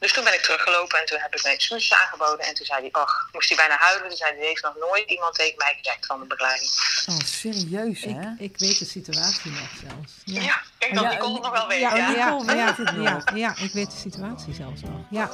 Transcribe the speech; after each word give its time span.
Dus 0.00 0.12
toen 0.12 0.24
ben 0.24 0.34
ik 0.34 0.40
teruggelopen 0.40 0.98
en 0.98 1.06
toen 1.06 1.18
heb 1.20 1.34
ik 1.34 1.42
mijn 1.42 1.54
excuses 1.54 1.92
aangeboden. 1.98 2.46
En 2.46 2.54
toen 2.54 2.66
zei 2.66 2.80
hij, 2.80 2.88
ach, 2.92 3.28
moest 3.32 3.48
hij 3.48 3.56
bijna 3.58 3.76
huilen. 3.76 4.08
Toen 4.08 4.16
zei 4.16 4.36
hij, 4.36 4.46
heeft 4.46 4.62
nog 4.62 4.74
nooit 4.88 5.10
iemand 5.10 5.34
tegen 5.34 5.54
mij 5.56 5.74
gezegd 5.82 6.06
van 6.06 6.20
de 6.20 6.26
begeleiding. 6.26 6.70
Oh, 7.10 7.18
serieus, 7.24 8.02
Ik, 8.02 8.16
hè? 8.16 8.28
ik 8.38 8.58
weet 8.58 8.78
de 8.78 8.84
situatie 8.84 9.50
nog 9.50 9.68
zelfs. 9.86 10.12
Ja, 10.24 10.42
Ja, 10.42 10.62
kijk 10.78 10.94
dan, 10.94 11.02
Ja, 11.02 11.10
die 11.10 11.18
kon 11.18 11.32
het 11.34 11.42
nog 11.42 11.52
wel 11.52 11.66
weten. 11.68 11.88
ja, 11.88 11.96
Ja, 11.96 12.10
ja, 12.10 12.30
Nicole 12.30 12.44
weet 12.54 12.76
het 12.76 12.90
ja, 12.96 13.12
nog. 13.12 13.24
ja, 13.36 13.54
ik 13.56 13.72
weet 13.72 13.90
de 13.90 13.96
situatie 13.96 14.54
zelfs 14.54 14.80
nog. 14.80 15.00
Ja. 15.10 15.30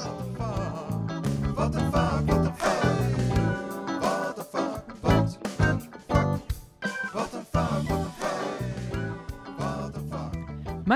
What 1.55 1.73
the 1.73 1.89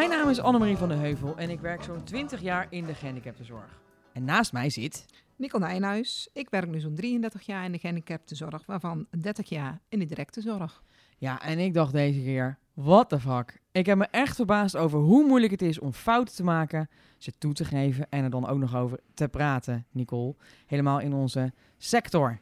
Mijn 0.01 0.13
naam 0.13 0.29
is 0.29 0.41
Annemarie 0.41 0.77
van 0.77 0.89
den 0.89 0.99
Heuvel 0.99 1.37
en 1.37 1.51
ik 1.51 1.61
werk 1.61 1.83
zo'n 1.83 2.05
20 2.05 2.41
jaar 2.41 2.67
in 2.71 2.85
de 2.85 2.95
gehandicaptenzorg. 2.95 3.81
En 4.13 4.25
naast 4.25 4.53
mij 4.53 4.71
zit... 4.71 5.07
Nicole 5.37 5.65
Nijnhuis. 5.65 6.29
Ik 6.33 6.51
werk 6.51 6.69
nu 6.69 6.81
zo'n 6.81 6.95
33 6.95 7.43
jaar 7.43 7.65
in 7.65 7.73
de 7.73 7.79
gehandicaptenzorg, 7.79 8.67
waarvan 8.67 9.07
30 9.19 9.49
jaar 9.49 9.81
in 9.89 9.99
de 9.99 10.05
directe 10.05 10.41
zorg. 10.41 10.83
Ja, 11.19 11.43
en 11.43 11.59
ik 11.59 11.75
dacht 11.75 11.93
deze 11.93 12.21
keer, 12.21 12.59
what 12.75 13.09
the 13.09 13.21
fuck? 13.21 13.61
Ik 13.73 13.87
heb 13.87 13.99
me 13.99 14.07
echt 14.11 14.37
verbaasd 14.37 14.77
over 14.77 14.99
hoe 14.99 15.27
moeilijk 15.27 15.53
het 15.53 15.63
is 15.63 15.79
om 15.79 15.93
fouten 15.93 16.35
te 16.35 16.45
maken, 16.45 16.89
ze 17.19 17.33
toe 17.39 17.53
te 17.53 17.65
geven 17.65 18.07
en 18.11 18.25
er 18.25 18.31
dan 18.31 18.47
ook 18.47 18.59
nog 18.59 18.77
over 18.77 19.01
te 19.15 19.29
praten, 19.29 19.87
Nicole. 19.91 20.35
Helemaal 20.67 21.01
in 21.01 21.13
onze 21.13 21.53
sector. 21.79 22.41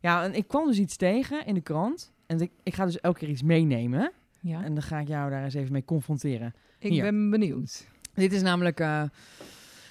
Ja, 0.00 0.22
en 0.22 0.34
ik 0.34 0.48
kwam 0.48 0.66
dus 0.66 0.78
iets 0.78 0.96
tegen 0.96 1.46
in 1.46 1.54
de 1.54 1.60
krant. 1.60 2.12
En 2.26 2.40
ik, 2.40 2.50
ik 2.62 2.74
ga 2.74 2.84
dus 2.84 3.00
elke 3.00 3.18
keer 3.18 3.28
iets 3.28 3.42
meenemen. 3.42 4.12
Ja. 4.44 4.64
En 4.64 4.74
dan 4.74 4.82
ga 4.82 4.98
ik 4.98 5.08
jou 5.08 5.30
daar 5.30 5.44
eens 5.44 5.54
even 5.54 5.72
mee 5.72 5.84
confronteren. 5.84 6.54
Ik 6.78 6.90
hier. 6.90 7.02
ben 7.02 7.30
benieuwd. 7.30 7.88
Dit 8.14 8.32
is 8.32 8.42
namelijk. 8.42 8.80
eh, 8.80 9.02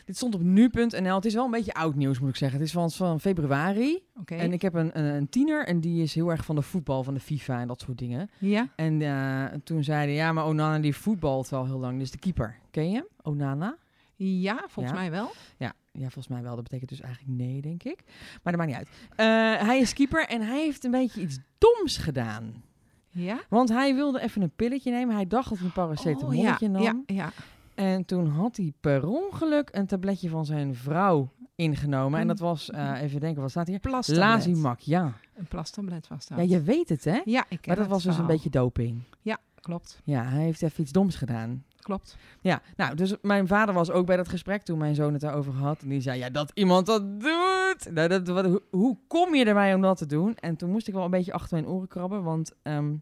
dit 0.05 0.15
stond 0.15 0.35
op 0.35 0.41
nu.nl. 0.41 1.15
Het 1.15 1.25
is 1.25 1.33
wel 1.33 1.45
een 1.45 1.51
beetje 1.51 1.73
oud 1.73 1.95
nieuws, 1.95 2.19
moet 2.19 2.29
ik 2.29 2.35
zeggen. 2.35 2.59
Het 2.59 2.67
is 2.67 2.73
van, 2.73 2.91
van 2.91 3.19
februari. 3.19 3.99
Oké. 4.19 4.35
En 4.35 4.53
ik 4.53 4.61
heb 4.61 4.73
een, 4.73 4.99
een, 4.99 5.05
een 5.05 5.29
tiener 5.29 5.65
en 5.67 5.79
die 5.79 6.03
is 6.03 6.13
heel 6.15 6.29
erg 6.29 6.45
van 6.45 6.55
de 6.55 6.61
voetbal, 6.61 7.03
van 7.03 7.13
de 7.13 7.19
FIFA 7.19 7.59
en 7.59 7.67
dat 7.67 7.81
soort 7.81 7.97
dingen. 7.97 8.29
Ja? 8.39 8.69
En 8.75 9.01
eh, 9.01 9.45
toen 9.63 9.83
zeiden 9.83 10.15
ja, 10.15 10.31
maar 10.31 10.45
Onana 10.45 10.79
die 10.79 10.95
voetbalt 10.95 11.49
wel 11.49 11.65
heel 11.65 11.79
lang. 11.79 11.99
Dus 11.99 12.11
de 12.11 12.17
keeper. 12.17 12.55
Ken 12.71 12.89
je 12.89 12.95
hem? 12.95 13.07
Onana? 13.21 13.77
Ja, 14.15 14.63
volgens 14.67 14.95
Ja. 14.95 15.01
mij 15.01 15.11
wel. 15.11 15.31
Ja, 15.57 15.73
ja, 15.91 16.01
volgens 16.03 16.27
mij 16.27 16.41
wel. 16.41 16.55
Dat 16.55 16.63
betekent 16.63 16.89
dus 16.89 17.01
eigenlijk 17.01 17.37
nee, 17.37 17.61
denk 17.61 17.83
ik. 17.83 18.03
Maar 18.43 18.53
dat 18.53 18.65
maakt 18.67 18.67
niet 18.67 18.77
uit. 18.79 18.89
Eh, 19.15 19.67
hij 19.67 19.79
is 19.79 19.93
keeper 19.93 20.27
en 20.27 20.41
hij 20.41 20.59
heeft 20.61 20.83
een 20.83 20.91
beetje 20.91 21.21
iets 21.21 21.39
doms 21.57 21.97
gedaan. 21.97 22.63
Ja? 23.13 23.41
Want 23.49 23.69
hij 23.69 23.95
wilde 23.95 24.21
even 24.21 24.41
een 24.41 24.51
pilletje 24.55 24.91
nemen. 24.91 25.15
Hij 25.15 25.27
dacht 25.27 25.49
dat 25.49 25.57
hij 25.57 25.67
een 25.67 25.73
paracetamolletje 25.73 26.65
Oh, 26.67 26.71
ja, 26.81 26.91
nam. 26.91 27.03
ja, 27.05 27.15
ja. 27.15 27.31
En 27.75 28.05
toen 28.05 28.27
had 28.27 28.57
hij 28.57 28.73
per 28.79 29.07
ongeluk 29.07 29.69
een 29.71 29.85
tabletje 29.85 30.29
van 30.29 30.45
zijn 30.45 30.75
vrouw 30.75 31.29
ingenomen. 31.55 32.19
En 32.19 32.27
dat 32.27 32.39
was, 32.39 32.69
eh, 32.69 33.01
even 33.01 33.19
denken, 33.19 33.41
wat 33.41 33.51
staat 33.51 33.67
hier? 33.67 33.79
Plastablet. 33.79 34.25
Lazimak, 34.27 34.79
ja. 34.79 35.13
Een 35.35 35.47
plastablet 35.47 36.07
was 36.07 36.27
dat. 36.27 36.37
Ja, 36.37 36.43
je 36.43 36.61
weet 36.61 36.89
het, 36.89 37.03
hè? 37.03 37.21
Ja, 37.25 37.41
ik 37.41 37.47
ken 37.47 37.59
Maar 37.65 37.75
dat 37.75 37.87
was 37.87 38.03
dus 38.03 38.17
een 38.17 38.25
beetje 38.25 38.49
doping. 38.49 39.01
Klopt, 39.61 40.01
Ja, 40.03 40.23
hij 40.23 40.43
heeft 40.43 40.61
even 40.61 40.81
iets 40.81 40.91
doms 40.91 41.15
gedaan. 41.15 41.63
Klopt. 41.83 42.17
Ja, 42.41 42.61
nou, 42.75 42.95
dus 42.95 43.15
mijn 43.21 43.47
vader 43.47 43.73
was 43.73 43.91
ook 43.91 44.05
bij 44.05 44.17
dat 44.17 44.27
gesprek 44.27 44.61
toen 44.61 44.77
mijn 44.77 44.95
zoon 44.95 45.13
het 45.13 45.21
daarover 45.21 45.53
had. 45.53 45.81
En 45.81 45.89
die 45.89 46.01
zei, 46.01 46.19
ja, 46.19 46.29
dat 46.29 46.51
iemand 46.53 46.85
dat 46.85 47.19
doet. 47.19 47.91
Nou, 47.91 48.07
dat, 48.07 48.27
wat, 48.27 48.45
hoe, 48.45 48.61
hoe 48.69 48.97
kom 49.07 49.35
je 49.35 49.45
erbij 49.45 49.73
om 49.73 49.81
dat 49.81 49.97
te 49.97 50.05
doen? 50.05 50.35
En 50.35 50.55
toen 50.55 50.69
moest 50.69 50.87
ik 50.87 50.93
wel 50.93 51.03
een 51.03 51.11
beetje 51.11 51.33
achter 51.33 51.57
mijn 51.57 51.73
oren 51.73 51.87
krabben, 51.87 52.23
want 52.23 52.51
ehm, 52.61 52.93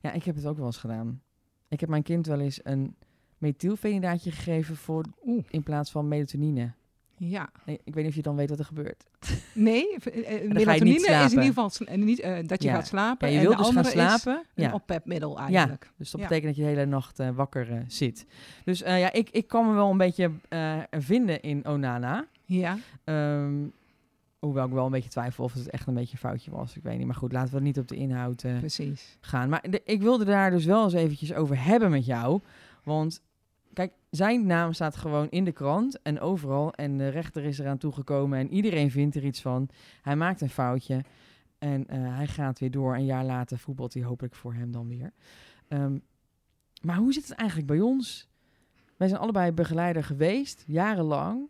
ja, 0.00 0.12
ik 0.12 0.24
heb 0.24 0.34
het 0.34 0.46
ook 0.46 0.56
wel 0.56 0.66
eens 0.66 0.76
gedaan. 0.76 1.22
Ik 1.68 1.80
heb 1.80 1.88
mijn 1.88 2.02
kind 2.02 2.26
wel 2.26 2.40
eens 2.40 2.60
een 2.62 2.96
methylfenidaatje 3.38 4.30
gegeven 4.30 4.76
voor, 4.76 5.04
Oeh. 5.26 5.44
in 5.50 5.62
plaats 5.62 5.90
van 5.90 6.08
melatonine. 6.08 6.72
Ja. 7.24 7.50
Nee, 7.66 7.80
Ik 7.84 7.94
weet 7.94 8.02
niet 8.02 8.12
of 8.12 8.14
je 8.16 8.22
dan 8.22 8.36
weet 8.36 8.48
wat 8.48 8.58
er 8.58 8.64
gebeurt. 8.64 9.04
Nee, 9.54 9.96
eh, 9.98 10.42
je 10.42 10.48
melatonine 10.48 10.94
is 10.96 11.02
in 11.02 11.04
slapen. 11.04 11.28
ieder 11.30 11.44
geval 11.44 11.86
en 11.86 12.04
niet, 12.04 12.20
eh, 12.20 12.36
dat 12.46 12.62
je 12.62 12.68
Ja. 12.68 12.74
gaat 12.74 12.86
slapen. 12.86 13.28
Ja, 13.28 13.32
je 13.34 13.38
en 13.40 13.44
wilt 13.46 13.56
de 13.58 13.62
dus 13.64 13.72
gaan 13.74 13.84
andere 13.84 14.04
is 14.14 14.20
slapen. 14.22 14.44
een 14.54 14.72
oppepmiddel 14.72 15.38
eigenlijk. 15.38 15.90
Dus 15.96 16.10
dat 16.10 16.20
betekent 16.20 16.46
dat 16.46 16.56
je 16.56 16.62
de 16.62 16.68
hele 16.68 16.86
nacht 16.86 17.18
eh, 17.18 17.28
wakker 17.30 17.70
eh, 17.72 17.78
zit. 17.86 18.26
Dus 18.64 18.82
eh, 18.82 19.00
ja, 19.00 19.12
ik, 19.12 19.30
ik 19.30 19.46
kan 19.46 19.66
me 19.68 19.72
wel 19.74 19.90
een 19.90 19.96
beetje 19.96 20.30
eh, 20.48 20.78
vinden 20.90 21.40
in 21.42 21.66
Onana. 21.66 22.26
Ja. 22.44 22.78
Ehm, 23.04 23.54
hoewel 24.38 24.66
ik 24.66 24.72
wel 24.72 24.84
een 24.84 24.90
beetje 24.90 25.10
twijfel 25.10 25.44
of 25.44 25.52
het 25.52 25.70
echt 25.70 25.86
een 25.86 25.94
beetje 25.94 26.12
een 26.12 26.18
foutje 26.18 26.50
was. 26.50 26.76
Ik 26.76 26.82
weet 26.82 26.96
niet. 26.98 27.06
Maar 27.06 27.14
goed, 27.16 27.32
laten 27.32 27.54
we 27.54 27.60
niet 27.60 27.78
op 27.78 27.88
de 27.88 27.96
inhoud 27.96 28.42
eh, 28.44 28.58
precies. 28.58 29.18
gaan. 29.20 29.48
Maar 29.48 29.64
de- 29.70 29.82
ik 29.84 30.02
wilde 30.02 30.24
daar 30.24 30.50
dus 30.50 30.64
wel 30.64 30.84
eens 30.84 30.92
eventjes 30.92 31.32
over 31.34 31.64
hebben 31.64 31.90
met 31.90 32.06
jou. 32.06 32.40
Want 32.84 33.22
zijn 34.16 34.46
naam 34.46 34.72
staat 34.72 34.96
gewoon 34.96 35.30
in 35.30 35.44
de 35.44 35.52
krant 35.52 36.02
en 36.02 36.20
overal. 36.20 36.72
En 36.72 36.96
de 36.98 37.08
rechter 37.08 37.44
is 37.44 37.58
eraan 37.58 37.78
toegekomen 37.78 38.38
en 38.38 38.52
iedereen 38.52 38.90
vindt 38.90 39.16
er 39.16 39.24
iets 39.24 39.40
van. 39.40 39.68
Hij 40.02 40.16
maakt 40.16 40.40
een 40.40 40.50
foutje 40.50 41.04
en 41.58 41.86
eh, 41.86 42.16
hij 42.16 42.26
gaat 42.26 42.58
weer 42.58 42.70
door. 42.70 42.94
Een 42.94 43.04
jaar 43.04 43.24
later 43.24 43.58
voetbalt 43.58 43.94
hij 43.94 44.02
hopelijk 44.02 44.34
voor 44.34 44.54
hem 44.54 44.72
dan 44.72 44.88
weer. 44.88 45.12
Ehm, 45.68 45.98
maar 46.82 46.96
hoe 46.96 47.12
zit 47.12 47.28
het 47.28 47.38
eigenlijk 47.38 47.68
bij 47.68 47.80
ons? 47.80 48.28
Wij 48.96 49.08
zijn 49.08 49.20
allebei 49.20 49.52
begeleider 49.52 50.04
geweest, 50.04 50.64
jarenlang. 50.66 51.48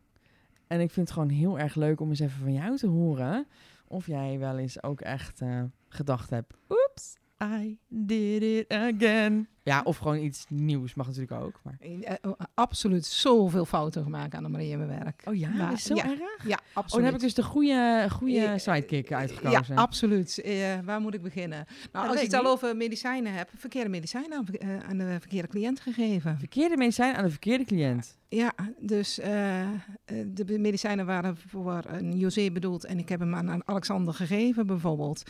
En 0.67 0.81
ik 0.81 0.91
vind 0.91 1.09
het 1.09 1.17
gewoon 1.19 1.35
heel 1.35 1.59
erg 1.59 1.75
leuk 1.75 2.01
om 2.01 2.09
eens 2.09 2.21
even 2.21 2.41
van 2.41 2.53
jou 2.53 2.77
te 2.77 2.87
horen. 2.87 3.47
Of 3.87 4.07
jij 4.07 4.39
wel 4.39 4.59
eens 4.59 4.83
ook 4.83 5.01
echt 5.01 5.41
eh, 5.41 5.63
gedacht 5.89 6.31
hebt. 6.31 6.55
Oeps, 6.69 6.82
I 7.43 7.79
did 7.89 8.43
it 8.43 8.73
again. 8.73 9.47
Ja, 9.65 9.81
of 9.85 9.97
gewoon 9.97 10.19
iets 10.19 10.45
nieuws 10.49 10.95
mag 10.95 11.07
natuurlijk 11.07 11.33
ook. 11.43 11.61
Maar... 11.63 11.77
Eh, 11.81 12.11
eh, 12.23 12.31
absoluut 12.55 13.07
zoveel 13.07 13.65
fouten 13.65 14.03
gemaakt 14.03 14.35
aan 14.35 14.43
de 14.43 14.49
Marie 14.49 14.71
in 14.71 14.79
mijn 14.87 14.91
werk. 14.99 15.23
Oh 15.25 15.35
ja, 15.35 15.49
Maar- 15.49 15.73
is 15.73 15.83
zo 15.83 15.95
ja, 15.95 16.05
erg? 16.05 16.47
Ja, 16.47 16.59
Oh, 16.61 16.77
absoluut. 16.77 16.93
dan 16.93 17.05
heb 17.05 17.15
ik 17.15 17.21
dus 17.21 17.35
de 17.35 17.43
goede, 17.43 18.07
goede 18.11 18.41
Eh, 18.45 18.59
sidekick 18.59 19.13
uitgekozen. 19.13 19.75
Ja, 19.75 19.81
absoluut. 19.83 20.41
Eh, 20.41 20.79
waar 20.85 21.01
moet 21.01 21.15
ik 21.15 21.23
beginnen? 21.23 21.65
Nou, 21.93 22.07
als 22.07 22.15
je 22.15 22.21
weet 22.23 22.33
het 22.33 22.41
ik 22.41 22.47
al 22.47 22.53
over 22.53 22.77
medicijnen 22.77 23.33
hebt, 23.33 23.51
verkeerde 23.57 23.89
medicijnen 23.91 24.39
aan, 24.39 24.47
eh, 24.47 24.79
aan 24.89 24.99
de 24.99 25.17
verkeerde 25.21 25.49
cliënt 25.49 25.81
gegeven. 25.81 26.39
Verkeerde 26.39 26.77
medicijn 26.77 27.15
aan 27.15 27.25
de 27.25 27.31
verkeerde 27.31 27.65
cliënt. 27.65 28.17
Ja, 28.29 28.53
dus 28.79 29.19
eh, 29.19 29.61
eh, 29.61 29.69
de 30.27 30.59
medicijnen 30.59 31.07
waren 31.07 31.37
voor 31.37 31.83
een 31.87 32.19
José 32.19 32.51
bedoeld 32.51 32.85
en 32.85 32.99
ik 32.99 33.09
heb 33.09 33.21
hem 33.21 33.35
aan, 33.35 33.51
aan 33.51 33.63
Alexander 33.69 34.15
gegeven 34.15 34.67
bijvoorbeeld. 34.67 35.23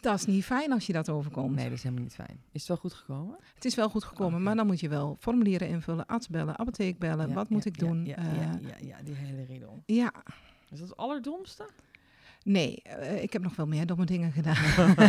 Dat 0.00 0.14
is 0.18 0.26
niet 0.26 0.44
fijn 0.44 0.72
als 0.72 0.86
je 0.86 0.92
dat 0.92 1.08
overkomt. 1.08 1.54
Nee, 1.54 1.64
dat 1.64 1.72
is 1.72 1.82
helemaal 1.82 2.04
niet 2.04 2.14
fijn. 2.14 2.40
Is 2.52 2.60
het 2.60 2.68
wel 2.68 2.76
goed 2.76 2.92
gekomen? 2.92 3.36
Het 3.54 3.64
is 3.64 3.74
wel 3.74 3.88
goed 3.88 4.04
gekomen, 4.04 4.42
maar 4.42 4.54
dan 4.56 4.66
moet 4.66 4.80
je 4.80 4.88
wel 4.88 5.16
formulieren 5.20 5.68
invullen, 5.68 6.06
arts 6.06 6.28
bellen, 6.28 6.58
apotheek 6.58 6.98
bellen. 6.98 7.28
Ja, 7.28 7.34
wat 7.34 7.48
ja, 7.48 7.54
moet 7.54 7.64
ik 7.64 7.78
doen? 7.78 8.04
Ja, 8.04 8.16
Eh, 8.16 8.34
ja, 8.36 8.58
ja, 8.60 8.74
ja, 8.80 8.96
die 9.04 9.14
hele 9.14 9.44
riedel. 9.44 9.82
ja, 9.86 10.12
Is 10.70 10.78
dat 10.78 10.88
het 10.88 10.96
allerdomste? 10.96 11.66
Nee, 12.44 12.82
eh, 12.82 13.22
ik 13.22 13.32
heb 13.32 13.42
nog 13.42 13.56
wel 13.56 13.66
meer 13.66 13.86
domme 13.86 14.04
dingen 14.04 14.32
gedaan. 14.32 14.56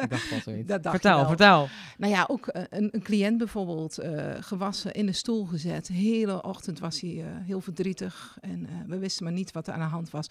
Ik 0.00 0.10
dacht 0.10 0.32
al 0.32 0.40
zoiets. 0.40 0.68
Dat 0.68 0.82
dacht 0.82 1.02
je 1.02 1.08
vertel, 1.08 1.26
vertel. 1.26 1.68
Nou 1.98 2.12
ja, 2.12 2.24
ook 2.28 2.46
eh, 2.46 2.62
een, 2.70 2.88
een 2.92 3.02
cliënt 3.02 3.38
bijvoorbeeld, 3.38 3.98
eh, 3.98 4.34
gewassen, 4.40 4.92
in 4.92 5.06
de 5.06 5.12
stoel 5.12 5.44
gezet. 5.44 5.86
De 5.86 5.92
hele 5.92 6.42
ochtend 6.42 6.78
was 6.78 7.00
hij 7.00 7.10
eh, 7.10 7.26
heel 7.26 7.60
verdrietig 7.60 8.38
en 8.40 8.66
eh, 8.66 8.72
we 8.86 8.98
wisten 8.98 9.24
maar 9.24 9.32
niet 9.32 9.52
wat 9.52 9.66
er 9.66 9.72
aan 9.72 9.80
de 9.80 9.86
hand 9.86 10.10
was. 10.10 10.26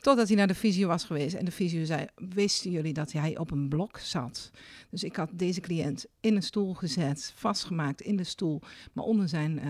Totdat 0.00 0.28
hij 0.28 0.36
naar 0.36 0.46
de 0.46 0.54
fysio 0.54 0.88
was 0.88 1.04
geweest 1.04 1.34
en 1.34 1.44
de 1.44 1.50
fysio 1.50 1.84
zei, 1.84 2.06
wisten 2.14 2.70
jullie 2.70 2.92
dat 2.92 3.12
hij 3.12 3.38
op 3.38 3.50
een 3.50 3.68
blok 3.68 3.98
zat? 3.98 4.50
Dus 4.90 5.04
ik 5.04 5.16
had 5.16 5.30
deze 5.32 5.60
cliënt 5.60 6.06
in 6.20 6.36
een 6.36 6.42
stoel 6.42 6.74
gezet, 6.74 7.32
vastgemaakt 7.36 8.00
in 8.00 8.16
de 8.16 8.24
stoel. 8.24 8.60
Maar 8.92 9.04
onder 9.04 9.28
zijn 9.28 9.60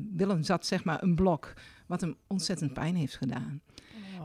billen 0.00 0.44
zat 0.44 0.66
zeg 0.66 0.84
maar 0.84 1.02
een 1.02 1.14
blok, 1.14 1.52
wat 1.86 2.00
hem 2.00 2.16
ontzettend 2.26 2.72
pijn 2.72 2.96
heeft 2.96 3.16
gedaan. 3.16 3.60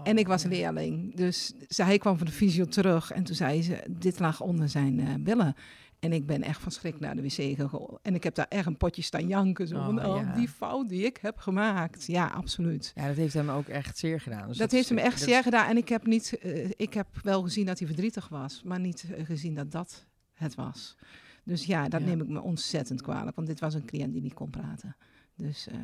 En 0.04 0.18
ik 0.18 0.28
was 0.28 0.44
leerling, 0.44 1.16
dus 1.16 1.54
hij 1.68 1.98
kwam 1.98 2.18
van 2.18 2.26
de 2.26 2.32
fysio 2.32 2.66
terug 2.66 3.12
en 3.12 3.24
toen 3.24 3.36
zei 3.36 3.64
ze, 3.64 3.84
dit 3.90 4.20
lag 4.20 4.42
onder 4.42 4.70
zijn 4.70 5.00
eh, 5.00 5.14
billen. 5.20 5.56
En 6.00 6.14
ik 6.14 6.26
ben 6.26 6.42
echt 6.44 6.62
van 6.62 6.72
schrik 6.72 7.00
naar 7.00 7.16
de 7.16 7.22
wc 7.22 7.32
gegaan. 7.32 7.98
En 8.02 8.16
ik 8.16 8.24
heb 8.24 8.36
daar 8.36 8.46
echt 8.50 8.66
een 8.66 8.78
potje 8.78 9.02
staan 9.02 9.28
janken. 9.28 9.68
Zo 9.68 9.76
van, 9.84 10.06
Oh, 10.06 10.08
oh, 10.16 10.22
ja. 10.22 10.34
die 10.36 10.48
fout 10.48 10.90
die 10.90 11.04
ik 11.04 11.18
heb 11.22 11.38
gemaakt. 11.38 12.06
Ja, 12.06 12.26
absoluut. 12.28 12.92
Ja, 12.96 13.08
dat 13.08 13.16
heeft 13.16 13.34
hem 13.34 13.50
ook 13.50 13.68
echt 13.68 13.98
zeer 13.98 14.20
gedaan. 14.22 14.48
Dus 14.48 14.58
dat, 14.58 14.72
heeft 14.72 14.90
hem 14.90 14.98
echt 14.98 15.20
dat- 15.20 15.28
zeer 15.30 15.44
gedaan. 15.44 15.70
En 15.70 15.78
ik 15.78 15.90
heb, 15.90 16.06
niet, 16.06 16.38
eh, 16.42 16.70
ik 16.76 16.94
heb 16.94 17.08
wel 17.24 17.42
gezien 17.42 17.66
dat 17.66 17.78
hij 17.80 17.88
verdrietig 17.88 18.28
was. 18.28 18.62
Maar 18.64 18.80
niet 18.80 19.06
eh, 19.16 19.26
gezien 19.26 19.54
dat 19.56 19.72
dat 19.72 20.06
het 20.34 20.56
was. 20.56 20.98
Dus 21.44 21.66
ja, 21.66 21.88
dat 21.90 22.02
Ja. 22.02 22.08
neem 22.08 22.22
ik 22.22 22.28
me 22.28 22.42
ontzettend 22.42 23.02
kwalijk. 23.02 23.36
Want 23.36 23.48
dit 23.48 23.60
was 23.60 23.74
een 23.74 23.86
cliënt 23.86 24.14
die 24.14 24.22
niet 24.22 24.34
kon 24.34 24.50
praten. 24.50 24.96
Dus 25.40 25.68
eh, 25.68 25.76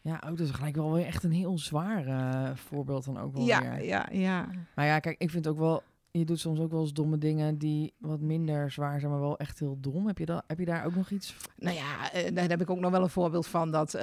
Ja, 0.00 0.22
ook 0.28 0.36
dus 0.36 0.50
gelijk 0.50 0.76
wel 0.76 0.92
weer 0.92 1.06
echt 1.06 1.24
een 1.24 1.32
heel 1.32 1.58
zwaar 1.58 2.06
eh, 2.06 2.56
voorbeeld 2.56 3.04
dan 3.04 3.18
ook 3.18 3.34
wel 3.34 3.44
ja, 3.44 3.60
weer. 3.60 3.84
ja, 3.84 4.08
ja. 4.12 4.48
Maar 4.74 4.86
ja, 4.86 4.98
kijk, 4.98 5.18
ik 5.18 5.30
vind 5.30 5.48
ook 5.48 5.58
wel... 5.58 5.82
Je 6.10 6.24
doet 6.24 6.40
soms 6.40 6.60
ook 6.60 6.70
wel 6.70 6.80
eens 6.80 6.92
domme 6.92 7.18
dingen 7.18 7.58
die 7.58 7.92
wat 7.98 8.20
minder 8.20 8.70
zwaar 8.70 9.00
zijn, 9.00 9.12
maar 9.12 9.20
wel 9.20 9.38
echt 9.38 9.58
heel 9.58 9.76
dom. 9.80 10.06
Heb 10.06 10.18
je, 10.18 10.26
dat, 10.26 10.44
heb 10.46 10.58
je 10.58 10.64
daar 10.64 10.84
ook 10.84 10.94
nog 10.94 11.10
iets? 11.10 11.36
Nou 11.56 11.76
ja, 11.76 12.12
eh, 12.12 12.34
daar 12.34 12.48
heb 12.48 12.60
ik 12.60 12.70
ook 12.70 12.78
nog 12.78 12.90
wel 12.90 13.02
een 13.02 13.10
voorbeeld 13.10 13.46
van. 13.46 13.70
Dat 13.70 13.98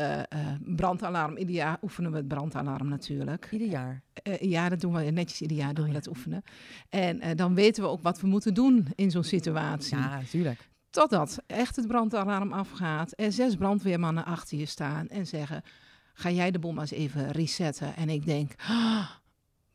brandalarm, 0.75 1.37
ieder 1.37 1.55
jaar 1.55 1.77
oefenen 1.81 2.11
we 2.11 2.17
het 2.17 2.27
brandalarm 2.27 2.87
natuurlijk. 2.87 3.47
Ieder 3.51 3.67
jaar. 3.67 4.03
Ja, 4.39 4.69
dat 4.69 4.79
doen 4.79 4.93
we 4.93 5.01
netjes 5.01 5.41
ieder 5.41 5.57
jaar 5.57 5.73
doen 5.73 5.87
we 5.87 5.93
dat 5.93 6.07
oefenen. 6.07 6.43
En 6.89 7.35
dan 7.35 7.55
weten 7.55 7.83
we 7.83 7.89
ook 7.89 8.01
wat 8.01 8.21
we 8.21 8.27
moeten 8.27 8.53
doen 8.53 8.87
in 8.95 9.11
zo'n 9.11 9.23
situatie. 9.23 9.97
Ja, 9.97 10.19
natuurlijk. 10.19 10.69
Totdat 10.89 11.37
echt 11.47 11.75
het 11.75 11.87
brandalarm 11.87 12.53
afgaat. 12.53 13.13
Er 13.15 13.31
zes 13.31 13.55
brandweermannen 13.55 14.25
achter 14.25 14.57
je 14.57 14.65
staan 14.65 15.07
en 15.07 15.27
zeggen... 15.27 15.63
ga 16.13 16.29
jij 16.29 16.51
de 16.51 16.59
eens 16.79 16.91
even 16.91 17.31
resetten. 17.31 17.95
En 17.95 18.09
ik 18.09 18.25
denk, 18.25 18.55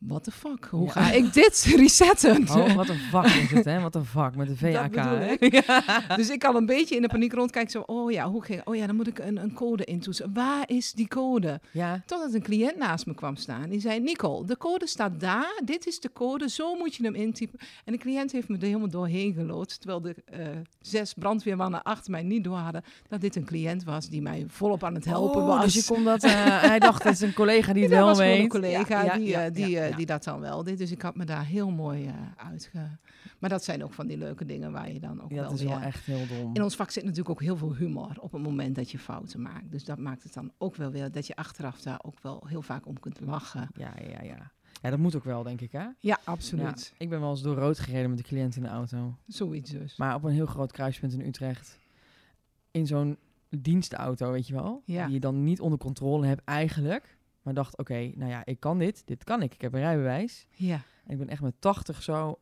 what 0.07 0.23
the 0.23 0.31
fuck, 0.31 0.65
hoe 0.71 0.85
Ja. 0.85 0.91
ga 0.91 1.11
ik 1.11 1.33
dit 1.33 1.63
resetten? 1.77 2.49
Oh, 2.49 2.73
wat 2.75 2.89
een 2.89 2.99
vak 2.99 3.25
is 3.25 3.51
het, 3.51 3.65
hè? 3.65 3.79
Wat 3.81 3.95
een 3.95 4.05
vak 4.05 4.35
met 4.35 4.47
de 4.53 4.55
VAK. 4.57 4.95
ik. 5.39 5.65
Ja. 5.65 5.83
Dus 6.15 6.29
ik 6.29 6.39
kan 6.39 6.55
een 6.55 6.65
beetje 6.65 6.95
in 6.95 7.01
de 7.01 7.07
paniek 7.07 7.33
rondkijken. 7.33 7.71
Zo, 7.71 7.79
oh 7.85 8.11
ja, 8.11 8.29
hoe 8.29 8.43
ging, 8.43 8.61
oh 8.65 8.75
ja, 8.75 8.85
dan 8.87 8.95
moet 8.95 9.07
ik 9.07 9.19
een, 9.19 9.37
een 9.37 9.53
code 9.53 9.83
intoetsen. 9.85 10.33
Waar 10.33 10.63
is 10.69 10.91
die 10.93 11.07
code? 11.07 11.59
ja. 11.71 12.01
Totdat 12.05 12.33
een 12.33 12.41
cliënt 12.41 12.77
naast 12.77 13.05
me 13.05 13.13
kwam 13.13 13.35
staan. 13.35 13.69
Die 13.69 13.79
zei, 13.79 13.99
Nicole, 13.99 14.45
de 14.45 14.57
code 14.57 14.87
staat 14.87 15.19
daar. 15.19 15.61
Dit 15.65 15.87
is 15.87 15.99
de 15.99 16.09
code. 16.13 16.49
Zo 16.49 16.75
moet 16.75 16.95
je 16.95 17.03
hem 17.03 17.15
intypen. 17.15 17.59
En 17.85 17.91
de 17.93 17.99
cliënt 17.99 18.31
heeft 18.31 18.47
me 18.49 18.57
er 18.57 18.63
helemaal 18.65 18.89
doorheen 18.89 19.33
geloodst. 19.33 19.77
Terwijl 19.81 20.01
de 20.01 20.15
eh, 20.25 20.39
zes 20.81 21.13
brandweermannen 21.13 21.83
achter 21.83 22.11
mij 22.11 22.23
niet 22.23 22.43
door 22.43 22.57
hadden... 22.57 22.83
dat 23.07 23.21
dit 23.21 23.35
een 23.35 23.45
cliënt 23.45 23.83
was 23.83 24.09
die 24.09 24.21
mij 24.21 24.45
volop 24.47 24.83
aan 24.83 24.93
het 24.95 25.05
helpen 25.05 25.41
Oh, 25.41 25.47
was. 25.47 25.63
Dus 25.63 25.73
je 25.87 25.93
kon 25.93 26.03
dat, 26.03 26.23
eh, 26.23 26.31
hij 26.61 26.79
dacht, 26.79 27.03
het 27.03 27.13
is 27.13 27.21
een 27.21 27.33
collega 27.33 27.73
die 27.73 27.81
het 27.81 27.91
dat 27.91 27.99
wel 27.99 28.07
was 28.07 28.17
gewoon 28.17 28.33
weet. 28.33 28.43
een 28.43 28.49
collega 28.49 29.17
die, 29.17 29.94
ja, 29.95 29.97
die 29.97 30.05
dat 30.05 30.23
dan 30.23 30.39
wel 30.39 30.63
deed. 30.63 30.77
Dus 30.77 30.91
ik 30.91 31.01
had 31.01 31.15
me 31.15 31.25
daar 31.25 31.45
heel 31.45 31.71
mooi 31.71 32.05
eh 32.05 32.13
uitge... 32.35 32.97
Maar 33.39 33.49
dat 33.49 33.63
zijn 33.63 33.83
ook 33.83 33.93
van 33.93 34.07
die 34.07 34.17
leuke 34.17 34.45
dingen 34.45 34.71
waar 34.71 34.91
je 34.91 34.99
dan 34.99 35.21
ook 35.23 35.29
Ja, 35.29 35.35
wel 35.35 35.43
dat 35.43 35.53
is 35.53 35.59
weer... 35.61 35.69
wel 35.69 35.79
echt 35.79 36.05
heel 36.05 36.27
dom. 36.27 36.55
In 36.55 36.63
ons 36.63 36.75
vak 36.75 36.91
zit 36.91 37.03
natuurlijk 37.03 37.29
ook 37.29 37.41
heel 37.41 37.57
veel 37.57 37.75
humor 37.75 38.15
op 38.19 38.31
het 38.31 38.41
moment 38.41 38.75
dat 38.75 38.91
je 38.91 38.99
fouten 38.99 39.41
maakt. 39.41 39.71
Dus 39.71 39.83
dat 39.85 39.97
maakt 39.97 40.23
het 40.23 40.33
dan 40.33 40.51
ook 40.57 40.75
wel 40.75 40.91
weer 40.91 41.11
dat 41.11 41.27
je 41.27 41.35
achteraf 41.35 41.81
daar 41.81 41.99
ook 42.03 42.19
wel 42.21 42.43
heel 42.47 42.61
vaak 42.61 42.85
om 42.85 42.99
kunt 42.99 43.19
lachen. 43.19 43.69
Ja, 43.73 43.93
ja, 44.09 44.23
ja. 44.23 44.51
Ja, 44.81 44.89
dat 44.89 44.99
moet 44.99 45.15
ook 45.15 45.23
wel, 45.23 45.43
denk 45.43 45.61
ik, 45.61 45.71
hè? 45.71 45.79
Ja, 45.79 45.93
Ja, 45.99 46.19
absoluut. 46.23 46.93
ik 46.97 47.09
ben 47.09 47.19
wel 47.19 47.29
eens 47.29 47.41
door 47.41 47.55
rood 47.55 47.79
gereden 47.79 48.09
met 48.09 48.17
de 48.17 48.23
cliënt 48.23 48.55
in 48.55 48.61
de 48.61 48.67
auto. 48.67 49.17
Zoiets 49.27 49.71
dus. 49.71 49.95
Maar 49.97 50.15
op 50.15 50.23
een 50.23 50.31
heel 50.31 50.45
groot 50.45 50.71
kruispunt 50.71 51.13
in 51.13 51.21
Utrecht. 51.21 51.79
In 52.71 52.87
zo'n 52.87 53.17
dienstauto, 53.49 54.31
weet 54.31 54.47
je 54.47 54.53
wel? 54.53 54.81
Ja. 54.85 55.05
Die 55.05 55.13
je 55.13 55.19
dan 55.19 55.43
niet 55.43 55.59
onder 55.59 55.79
controle 55.79 56.25
hebt 56.27 56.41
eigenlijk. 56.43 57.14
Maar 57.45 57.53
dacht, 57.53 57.77
oké, 57.77 58.11
nou 58.15 58.31
ja, 58.31 58.45
ik 58.45 58.59
kan 58.59 58.77
dit. 58.77 59.07
Dit 59.07 59.23
kan 59.23 59.41
ik. 59.41 59.53
Ik 59.53 59.61
heb 59.61 59.73
een 59.73 59.79
rijbewijs. 59.79 60.47
Ja. 60.51 60.81
En 61.05 61.11
ik 61.11 61.17
ben 61.17 61.29
echt 61.29 61.41
met 61.41 61.53
80 61.59 62.03
zo, 62.03 62.39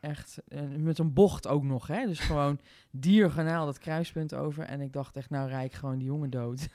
echt, 0.00 0.38
eh, 0.48 0.60
met 0.76 0.96
zo'n 0.96 1.12
bocht 1.12 1.48
ook 1.48 1.62
nog, 1.62 1.86
hè. 1.86 2.06
Dus 2.06 2.18
gewoon 2.18 2.58
diagonaal 2.90 3.66
dat 3.66 3.78
kruispunt 3.78 4.34
over. 4.34 4.64
En 4.64 4.80
ik 4.80 4.92
dacht 4.92 5.16
echt, 5.16 5.30
nou 5.30 5.48
rijd 5.48 5.72
ik 5.72 5.78
gewoon 5.78 5.98
die 5.98 6.06
jongen 6.06 6.30
dood. 6.30 6.68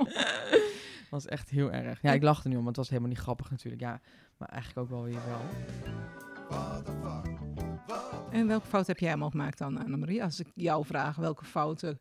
was 1.10 1.26
echt 1.26 1.50
heel 1.50 1.72
erg. 1.72 2.02
Ja, 2.02 2.12
ik 2.12 2.22
lachte 2.22 2.48
nu 2.48 2.56
om, 2.56 2.64
want 2.64 2.76
het 2.76 2.76
was 2.76 2.88
helemaal 2.88 3.10
niet 3.10 3.18
grappig 3.18 3.50
natuurlijk. 3.50 3.82
Ja, 3.82 4.00
maar 4.36 4.48
eigenlijk 4.48 4.80
ook 4.80 4.98
wel 4.98 5.04
weer 5.04 5.20
wel. 5.26 5.40
En 8.30 8.46
welke 8.46 8.66
fout 8.66 8.86
heb 8.86 8.98
jij 8.98 9.08
allemaal 9.08 9.30
gemaakt 9.30 9.58
dan, 9.58 9.78
Annemarie? 9.78 10.22
Als 10.22 10.40
ik 10.40 10.46
jou 10.54 10.84
vraag, 10.84 11.16
welke 11.16 11.44
fouten 11.44 12.00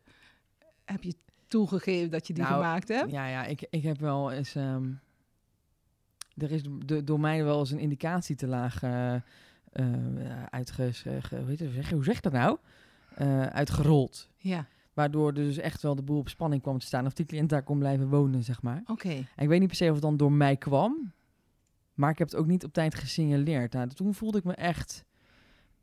heb 0.86 1.04
je 1.04 1.16
toegegeven 1.50 2.12
dat 2.12 2.28
je 2.28 2.34
die 2.34 2.44
Nou, 2.44 2.56
gemaakt 2.56 2.88
hebt? 2.88 3.12
Ja, 3.12 3.28
ja, 3.28 3.46
ik, 3.46 3.68
ik 3.70 3.84
heb 3.84 4.00
wel 4.00 4.32
eens... 4.32 4.56
ehm, 4.56 4.92
er 6.38 6.52
is 6.52 6.62
de, 6.86 7.04
door 7.04 7.20
mij 7.20 7.44
wel 7.44 7.60
eens 7.60 7.72
een 7.72 7.80
indicatie 7.80 8.36
te 8.36 8.48
laag 8.48 8.84
eh 8.84 9.16
eh, 9.72 10.44
uitges... 10.50 11.06
eh, 11.06 11.14
ge- 11.20 11.40
hoe, 11.40 11.56
zeg, 11.56 11.90
je- 11.90 11.96
hoe 11.96 12.04
zeg 12.04 12.20
dat 12.20 12.32
nou? 12.34 12.58
Eh, 13.16 13.46
uitgerold. 13.46 14.30
Ja, 14.38 14.68
Waardoor 14.94 15.28
er 15.28 15.34
dus 15.34 15.58
echt 15.58 15.82
wel 15.82 15.96
de 15.96 16.02
boel 16.02 16.18
op 16.20 16.30
spanning 16.30 16.62
kwam 16.62 16.80
te 16.80 16.86
staan. 16.86 17.06
Of 17.06 17.14
die 17.14 17.26
cliënt 17.26 17.50
daar 17.50 17.64
kon 17.64 17.80
blijven 17.80 18.10
wonen, 18.10 18.44
zeg 18.44 18.62
maar. 18.62 18.82
oké. 18.86 19.10
En 19.10 19.26
ik 19.44 19.48
weet 19.48 19.60
niet 19.60 19.68
per 19.68 19.78
se 19.78 19.86
of 19.88 19.92
het 19.94 20.02
dan 20.02 20.18
door 20.18 20.32
mij 20.32 20.58
kwam. 20.58 21.12
Maar 21.94 22.10
ik 22.12 22.18
heb 22.18 22.30
het 22.30 22.40
ook 22.40 22.46
niet 22.48 22.64
op 22.64 22.74
tijd 22.74 22.96
gesignaleerd. 22.96 23.74
Nou, 23.74 23.88
toen 23.88 24.14
voelde 24.14 24.38
ik 24.38 24.44
me 24.44 24.54
echt 24.54 25.06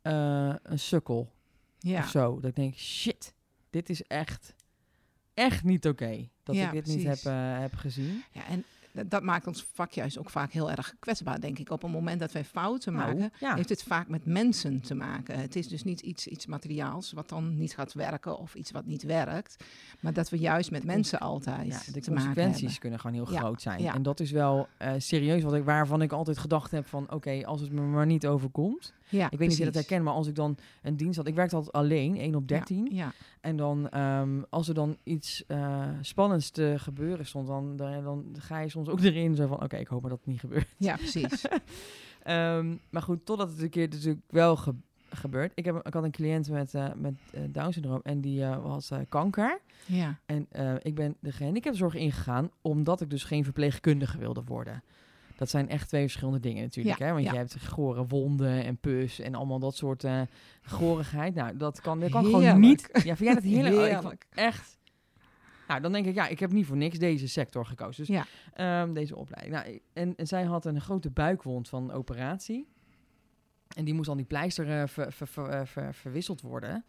een 0.01 0.79
sukkel 0.79 1.31
Ja, 1.79 1.99
of 1.99 2.09
zo. 2.09 2.35
Dat 2.39 2.49
ik 2.49 2.55
denk, 2.55 2.75
shit, 2.75 3.33
dit 3.69 3.89
is 3.89 4.03
echt, 4.03 4.53
echt 5.37 5.63
niet 5.63 5.87
oké. 5.87 6.27
Dat 6.43 6.55
Ja, 6.55 6.65
ik 6.71 6.71
dit 6.85 6.95
niet 6.95 7.05
heb, 7.07 7.17
eh, 7.17 7.59
heb 7.59 7.73
gezien. 7.75 8.23
ja 8.31 8.41
en 8.47 8.63
dat- 9.07 9.23
maakt 9.23 9.47
ons 9.47 9.67
vak 9.73 9.91
juist 9.91 10.17
ook 10.17 10.29
vaak 10.29 10.51
heel 10.51 10.71
erg 10.71 10.93
kwetsbaar, 10.99 11.39
denk 11.39 11.59
ik. 11.59 11.69
Op 11.71 11.81
het 11.81 11.91
moment 11.91 12.19
dat 12.19 12.31
wij 12.31 12.43
fouten 12.45 12.93
Nou, 12.93 13.13
maken, 13.15 13.31
ja. 13.39 13.55
heeft 13.55 13.69
het 13.69 13.83
vaak 13.83 14.07
met 14.07 14.25
mensen 14.25 14.81
te 14.81 14.95
maken. 14.95 15.39
Het 15.39 15.55
is 15.55 15.67
dus 15.67 15.83
niet 15.83 16.01
iets, 16.01 16.27
iets 16.27 16.45
materiaals 16.45 17.11
wat 17.11 17.29
dan 17.29 17.57
niet 17.57 17.73
gaat 17.73 17.93
werken 17.93 18.37
of 18.37 18.55
iets 18.55 18.71
wat 18.71 18.85
niet 18.85 19.03
werkt. 19.03 19.63
Maar 19.99 20.13
dat 20.13 20.29
we 20.29 20.37
juist 20.37 20.71
met 20.71 20.83
mensen 20.83 21.19
altijd 21.19 21.67
Ja, 21.67 21.79
de 21.93 22.01
te 22.01 22.11
maken 22.11 22.25
consequenties 22.25 22.77
kunnen 22.79 22.99
gewoon 22.99 23.15
heel 23.15 23.31
Ja, 23.31 23.39
groot 23.39 23.61
zijn. 23.61 23.85
En 23.85 24.03
dat 24.03 24.19
is 24.19 24.31
wel 24.31 24.67
eh, 24.77 24.93
serieus 24.97 25.43
wat 25.43 25.53
ik, 25.53 25.63
waarvan 25.63 26.01
ik 26.01 26.11
altijd 26.11 26.37
gedacht 26.37 26.71
heb 26.71 26.87
van... 26.87 27.11
oké, 27.11 27.45
als 27.45 27.61
het 27.61 27.71
me 27.71 27.81
maar 27.81 28.05
niet 28.05 28.27
overkomt. 28.27 28.93
Ja, 29.09 29.25
Ik 29.25 29.29
weet 29.37 29.39
niet 29.39 29.51
of 29.51 29.57
je 29.57 29.65
dat 29.65 29.73
herkent, 29.73 30.03
maar 30.03 30.13
als 30.13 30.27
ik 30.27 30.35
dan 30.35 30.57
een 30.81 30.97
dienst 30.97 31.17
had... 31.17 31.27
Ik 31.27 31.35
werkte 31.35 31.55
altijd 31.55 31.75
alleen, 31.75 32.17
1 32.17 32.35
op 32.35 32.47
13. 32.47 32.87
Ja, 32.91 32.95
ja. 32.95 33.11
En 33.41 33.57
dan, 33.57 33.89
ehm, 33.89 34.41
als 34.49 34.67
er 34.67 34.73
dan 34.73 34.97
iets 35.03 35.43
eh, 35.47 35.87
spannends 36.01 36.49
te 36.49 36.73
gebeuren 36.77 37.25
stond... 37.25 37.47
Dan, 37.47 37.75
dan, 37.75 38.03
dan 38.03 38.35
ga 38.39 38.59
je 38.59 38.69
soms 38.69 38.87
ook 38.89 38.99
erin 39.01 39.35
zo 39.35 39.47
van... 39.47 39.63
oké, 39.63 39.77
ik 39.77 39.87
hoop 39.87 40.01
maar 40.01 40.09
dat 40.09 40.19
het 40.19 40.27
niet 40.27 40.39
gebeurt. 40.39 40.67
ja, 40.77 40.95
precies. 40.95 41.41
Ehm, 42.23 42.75
maar 42.89 43.01
goed, 43.01 43.25
totdat 43.25 43.49
het 43.49 43.61
een 43.61 43.69
keer 43.69 43.87
natuurlijk 43.89 44.21
wel 44.29 44.55
ge- 44.55 44.73
gebeurt. 45.09 45.51
Ik, 45.55 45.65
heb, 45.65 45.87
ik 45.87 45.93
had 45.93 46.03
een 46.03 46.11
cliënt 46.11 46.49
met, 46.49 46.73
eh, 46.73 46.87
met 46.95 47.13
eh, 47.31 47.41
Down-syndroom 47.49 47.99
en 48.03 48.21
die 48.21 48.43
had 48.43 48.89
eh, 48.91 48.99
kanker. 49.09 49.59
ja, 49.85 50.19
En 50.25 50.47
ik 50.81 50.95
ben 50.95 51.15
de 51.19 51.31
gehandicaptenzorg 51.31 51.93
ingegaan 51.95 52.49
omdat 52.61 53.01
ik 53.01 53.09
dus 53.09 53.23
geen 53.23 53.43
verpleegkundige 53.43 54.17
wilde 54.17 54.43
worden. 54.45 54.83
Dat 55.37 55.49
zijn 55.49 55.69
echt 55.69 55.87
twee 55.87 56.01
verschillende 56.01 56.39
dingen 56.39 56.63
natuurlijk. 56.63 56.97
Ja, 56.99 57.05
hè? 57.05 57.11
Want 57.11 57.23
ja. 57.25 57.31
je 57.31 57.37
hebt 57.37 57.67
gore 57.67 58.05
wonden 58.07 58.63
en 58.63 58.77
pus 58.77 59.19
en 59.19 59.35
allemaal 59.35 59.59
dat 59.59 59.75
soort 59.75 60.05
gorigheid. 60.61 61.35
Nou, 61.35 61.57
dat 61.57 61.81
kan, 61.81 61.99
dat 61.99 62.09
kan 62.09 62.25
gewoon 62.25 62.59
niet. 62.59 62.89
Ja, 62.93 62.99
vind 63.15 63.19
jij 63.19 63.33
dat 63.33 63.43
heerlijk? 63.43 64.03
Oh, 64.05 64.11
ik 64.11 64.25
echt. 64.29 64.77
Nou, 65.67 65.81
dan 65.81 65.91
denk 65.91 66.05
ik, 66.05 66.15
ja, 66.15 66.27
ik 66.27 66.39
heb 66.39 66.51
niet 66.51 66.65
voor 66.65 66.77
niks 66.77 66.97
deze 66.99 67.27
sector 67.27 67.65
gekozen. 67.65 68.05
Dus 68.05 68.15
Ja. 68.15 68.25
ehm, 68.53 68.93
deze 68.93 69.15
opleiding. 69.15 69.55
Nou, 69.55 69.79
en, 69.93 70.15
en 70.15 70.27
zij 70.27 70.43
had 70.43 70.65
een 70.65 70.81
grote 70.81 71.09
buikwond 71.09 71.69
van 71.69 71.91
operatie. 71.91 72.67
En 73.75 73.85
die 73.85 73.93
moest 73.93 74.07
dan 74.07 74.17
die 74.17 74.25
pleister 74.25 74.81
eh, 74.81 74.87
ver- 74.87 75.11
ver- 75.13 75.27
ver- 75.27 75.67
ver- 75.67 75.93
verwisseld 75.93 76.41
worden. 76.41 76.85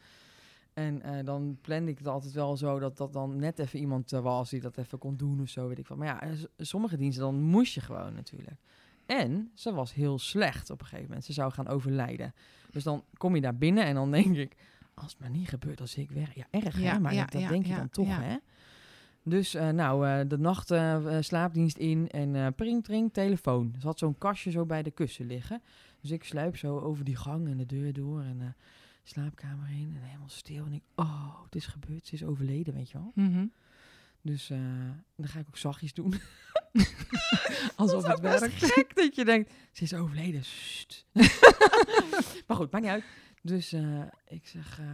En 0.79 1.03
eh, 1.03 1.25
dan 1.25 1.59
plande 1.61 1.91
ik 1.91 1.99
het 1.99 2.07
altijd 2.07 2.33
wel 2.33 2.57
zo 2.57 2.79
dat 2.79 2.97
dat 2.97 3.13
dan 3.13 3.39
net 3.39 3.59
even 3.59 3.79
iemand 3.79 4.13
eh, 4.13 4.21
was 4.21 4.51
die 4.51 4.61
dat 4.61 4.79
even 4.79 4.99
kon 4.99 5.17
doen 5.17 5.41
of 5.41 5.49
zo, 5.49 5.69
weet 5.69 5.79
ik 5.79 5.87
wat. 5.87 5.99
Maar 5.99 6.07
ja, 6.07 6.23
eh, 6.23 6.31
sommige 6.57 6.97
diensten 6.97 7.23
dan 7.23 7.41
moest 7.41 7.75
je 7.75 7.81
gewoon 7.81 8.15
natuurlijk. 8.15 8.61
En 9.07 9.51
ze 9.55 9.73
was 9.73 9.95
heel 9.95 10.19
slecht 10.19 10.71
op 10.71 10.81
een 10.81 10.87
gegeven 10.87 11.07
moment. 11.09 11.25
Ze 11.25 11.33
zou 11.33 11.53
gaan 11.53 11.69
overlijden. 11.69 12.35
Dus 12.71 12.83
dan 12.83 13.05
kom 13.17 13.35
je 13.35 13.41
daar 13.41 13.57
binnen 13.57 13.85
en 13.85 13.95
dan 13.95 14.11
denk 14.11 14.37
ik, 14.37 14.57
als 14.95 15.13
het 15.13 15.21
maar 15.21 15.31
niet 15.31 15.49
gebeurt, 15.49 15.79
dan 15.79 15.89
zie 15.89 16.03
ik 16.03 16.11
weg. 16.11 16.35
Ja, 16.35 16.47
erg 16.51 16.81
Ja, 16.81 16.93
hè, 16.93 17.01
maar 17.01 17.15
ja, 17.15 17.25
dat, 17.25 17.41
ja, 17.41 17.49
denk 17.49 17.67
je 17.67 17.75
dan 17.75 17.91
toch 17.91 18.17
hè. 18.21 18.37
Dus 19.23 19.53
nou, 19.53 20.27
de 20.27 20.39
nacht 20.39 20.75
slaapdienst 21.21 21.77
in 21.77 22.09
en 22.09 22.55
pring, 22.55 22.83
pring, 22.83 23.13
telefoon. 23.13 23.75
Ze 23.79 23.87
had 23.87 23.99
zo'n 23.99 24.19
kastje 24.19 24.51
zo 24.51 24.67
bij 24.67 24.83
de 24.83 24.91
kussen 24.91 25.27
liggen. 25.27 25.63
Dus 26.01 26.11
ik 26.11 26.25
sluip 26.25 26.57
zo 26.57 26.79
over 26.79 27.05
die 27.05 27.17
gang 27.17 27.49
en 27.49 27.57
de 27.57 27.67
deur 27.67 27.93
door 27.93 28.21
en 28.21 28.55
slaapkamer 29.09 29.67
heen 29.67 29.93
en 29.97 30.03
helemaal 30.03 30.29
stil. 30.29 30.65
En 30.65 30.73
ik, 30.73 30.83
oh, 30.95 31.45
het 31.45 31.55
is 31.55 31.67
gebeurd, 31.67 32.07
ze 32.07 32.15
is 32.15 32.25
overleden, 32.25 32.75
weet 32.75 32.91
je 32.91 32.99
wel. 32.99 33.13
Mhm. 33.15 33.47
Dus 34.23 34.51
eh, 34.51 34.91
dan 35.17 35.29
ga 35.29 35.39
ik 35.39 35.47
ook 35.49 35.57
zachtjes 35.57 35.95
doen. 35.95 36.15
Alsof 37.77 38.07
het 38.07 38.21
werkt. 38.21 38.65
gek 38.65 38.97
dat 38.97 39.15
je 39.15 39.25
denkt, 39.25 39.53
ze 39.73 39.83
is 39.83 39.95
overleden. 39.95 40.43
Maar 42.47 42.57
goed, 42.57 42.71
maakt 42.71 42.85
niet 42.85 42.93
uit. 42.93 43.05
Dus 43.43 43.73
eh, 43.73 44.03
ik 44.27 44.47
zeg, 44.47 44.79
eh, 44.79 44.87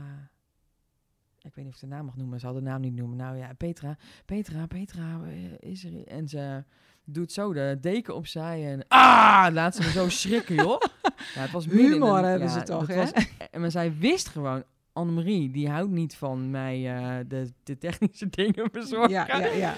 ik 1.44 1.54
weet 1.54 1.64
niet 1.64 1.74
of 1.74 1.82
ik 1.82 1.88
de 1.88 1.94
naam 1.94 2.04
mag 2.04 2.16
noemen. 2.16 2.40
Ze 2.40 2.46
had 2.46 2.54
de 2.54 2.60
naam 2.62 2.80
niet 2.80 2.94
noemen. 2.94 3.16
Nou 3.16 3.36
ja, 3.36 3.52
Petra, 3.56 3.96
Petra, 4.24 4.66
Petra, 4.66 5.20
eh, 5.24 5.70
is 5.70 5.84
er... 5.84 6.06
En 6.06 6.28
ze 6.28 6.64
doet 7.04 7.32
zo 7.32 7.52
de 7.52 7.78
deken 7.80 8.14
opzij 8.14 8.72
en... 8.72 8.84
Ah! 8.88 9.46
Laat 9.52 9.74
ze 9.74 9.82
me 9.82 9.90
zo 9.90 10.08
schrikken, 10.20 10.54
joh. 10.54 10.80
Ja, 11.34 11.40
het 11.40 11.50
was 11.50 11.66
Humor 11.66 12.24
hebben 12.24 12.48
ja, 12.48 12.54
ze 12.58 12.62
toch, 12.62 12.86
dat 12.86 12.96
hè? 12.96 13.02
was- 13.12 13.26
en 13.50 13.60
maar 13.60 13.70
zij 13.70 13.96
wist 13.98 14.28
gewoon... 14.28 14.62
Annemarie, 14.92 15.50
die 15.50 15.68
houdt 15.70 15.90
niet 15.90 16.16
van 16.16 16.50
mij 16.50 16.96
eh, 16.96 17.24
de, 17.28 17.52
de 17.62 17.78
technische 17.78 18.28
dingen 18.40 18.68
bezorgen. 18.72 19.10
Ja, 19.10 19.26
ja, 19.26 19.46
ja. 19.46 19.74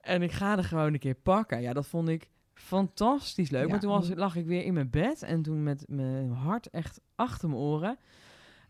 En 0.00 0.22
ik 0.22 0.32
ga 0.32 0.56
er 0.56 0.64
gewoon 0.64 0.92
een 0.92 0.98
keer 0.98 1.14
pakken. 1.14 1.60
Ja, 1.60 1.72
dat 1.72 1.86
vond 1.86 2.08
ik 2.08 2.28
fantastisch 2.54 3.50
leuk. 3.50 3.62
Ja. 3.64 3.68
Maar 3.68 3.80
toen 3.80 3.90
was, 3.90 4.10
lag 4.14 4.36
ik 4.36 4.46
weer 4.46 4.64
in 4.64 4.74
mijn 4.74 4.90
bed. 4.90 5.22
En 5.22 5.42
toen 5.42 5.62
met 5.62 5.84
mijn 5.86 6.30
hart 6.30 6.70
echt 6.70 7.00
achter 7.14 7.48
mijn 7.48 7.60
oren. 7.60 7.98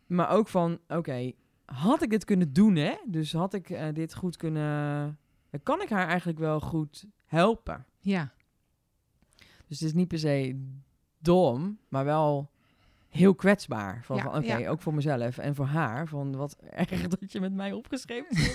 Maar 0.06 0.30
ook 0.30 0.48
van, 0.48 0.78
oké, 0.88 1.32
had 1.75 2.02
ik 2.02 2.10
dit 2.10 2.25
kunnen 2.25 2.52
doen, 2.52 2.76
hè? 2.76 2.94
Dus 3.06 3.32
had 3.32 3.54
ik 3.54 3.70
eh, 3.70 3.94
dit 3.94 4.14
goed 4.14 4.37
kunnen... 4.37 5.18
dan 5.50 5.62
kan 5.62 5.82
ik 5.82 5.88
haar 5.88 6.08
eigenlijk 6.08 6.38
wel 6.38 6.60
goed 6.60 7.06
helpen. 7.25 7.87
Ja, 8.00 8.32
Dus 9.66 9.80
het 9.80 9.88
is 9.88 9.94
niet 9.94 10.08
per 10.08 10.18
se 10.18 10.68
dom, 11.18 11.78
maar 11.88 12.04
wel 12.04 12.50
heel 13.08 13.34
kwetsbaar. 13.34 14.00
Van, 14.04 14.16
Ja, 14.16 14.22
van 14.22 14.36
oké, 14.36 14.56
ja. 14.56 14.68
ook 14.68 14.82
voor 14.82 14.94
mezelf 14.94 15.38
en 15.38 15.54
voor 15.54 15.66
haar. 15.66 16.06
Van 16.08 16.36
wat 16.36 16.56
erg 16.70 17.08
dat 17.08 17.32
je 17.32 17.40
met 17.40 17.54
mij 17.54 17.72
opgeschreven 17.72 18.36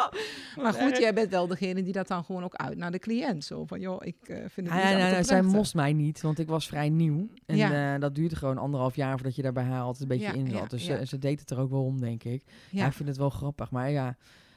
maar 0.62 0.72
goed, 0.72 0.98
jij 0.98 1.14
bent 1.14 1.30
wel 1.30 1.46
degene 1.46 1.82
die 1.82 1.92
dat 1.92 2.08
dan 2.08 2.24
gewoon 2.24 2.44
ook 2.44 2.54
uit 2.54 2.76
naar 2.78 2.90
de 2.90 2.98
cliënt. 2.98 3.44
Zo 3.44 3.64
van, 3.66 3.80
joh, 3.80 4.06
ik 4.06 4.16
eh, 4.20 4.36
vind 4.36 4.54
het 4.54 4.56
niet 4.56 4.72
ja, 4.72 5.08
ja, 5.08 5.22
zij 5.22 5.42
moest 5.42 5.74
mij 5.74 5.92
niet, 5.92 6.20
want 6.20 6.38
ik 6.38 6.48
was 6.48 6.66
vrij 6.66 6.88
nieuw. 6.88 7.28
En 7.46 7.56
Ja. 7.56 7.94
eh, 7.94 8.00
dat 8.00 8.14
duurde 8.14 8.36
gewoon 8.36 8.58
anderhalf 8.58 8.96
jaar 8.96 9.14
voordat 9.14 9.36
je 9.36 9.42
daar 9.42 9.52
bij 9.52 9.64
haar 9.64 9.82
altijd 9.82 10.02
een 10.10 10.18
beetje 10.18 10.38
in 10.38 10.50
zat. 10.50 10.70
dus. 10.70 10.84
Ze, 10.84 11.18
deed 11.18 11.40
het 11.40 11.50
er 11.50 11.58
ook 11.58 11.70
wel 11.70 11.84
om, 11.84 12.00
denk 12.00 12.24
ik. 12.24 12.42
Ja. 12.70 12.80
Ja, 12.80 12.86
ik 12.86 12.92
vind 12.92 13.08
het 13.08 13.18
wel 13.18 13.30
grappig. 13.30 13.70
Maar 13.70 13.90
ja, 13.90 14.16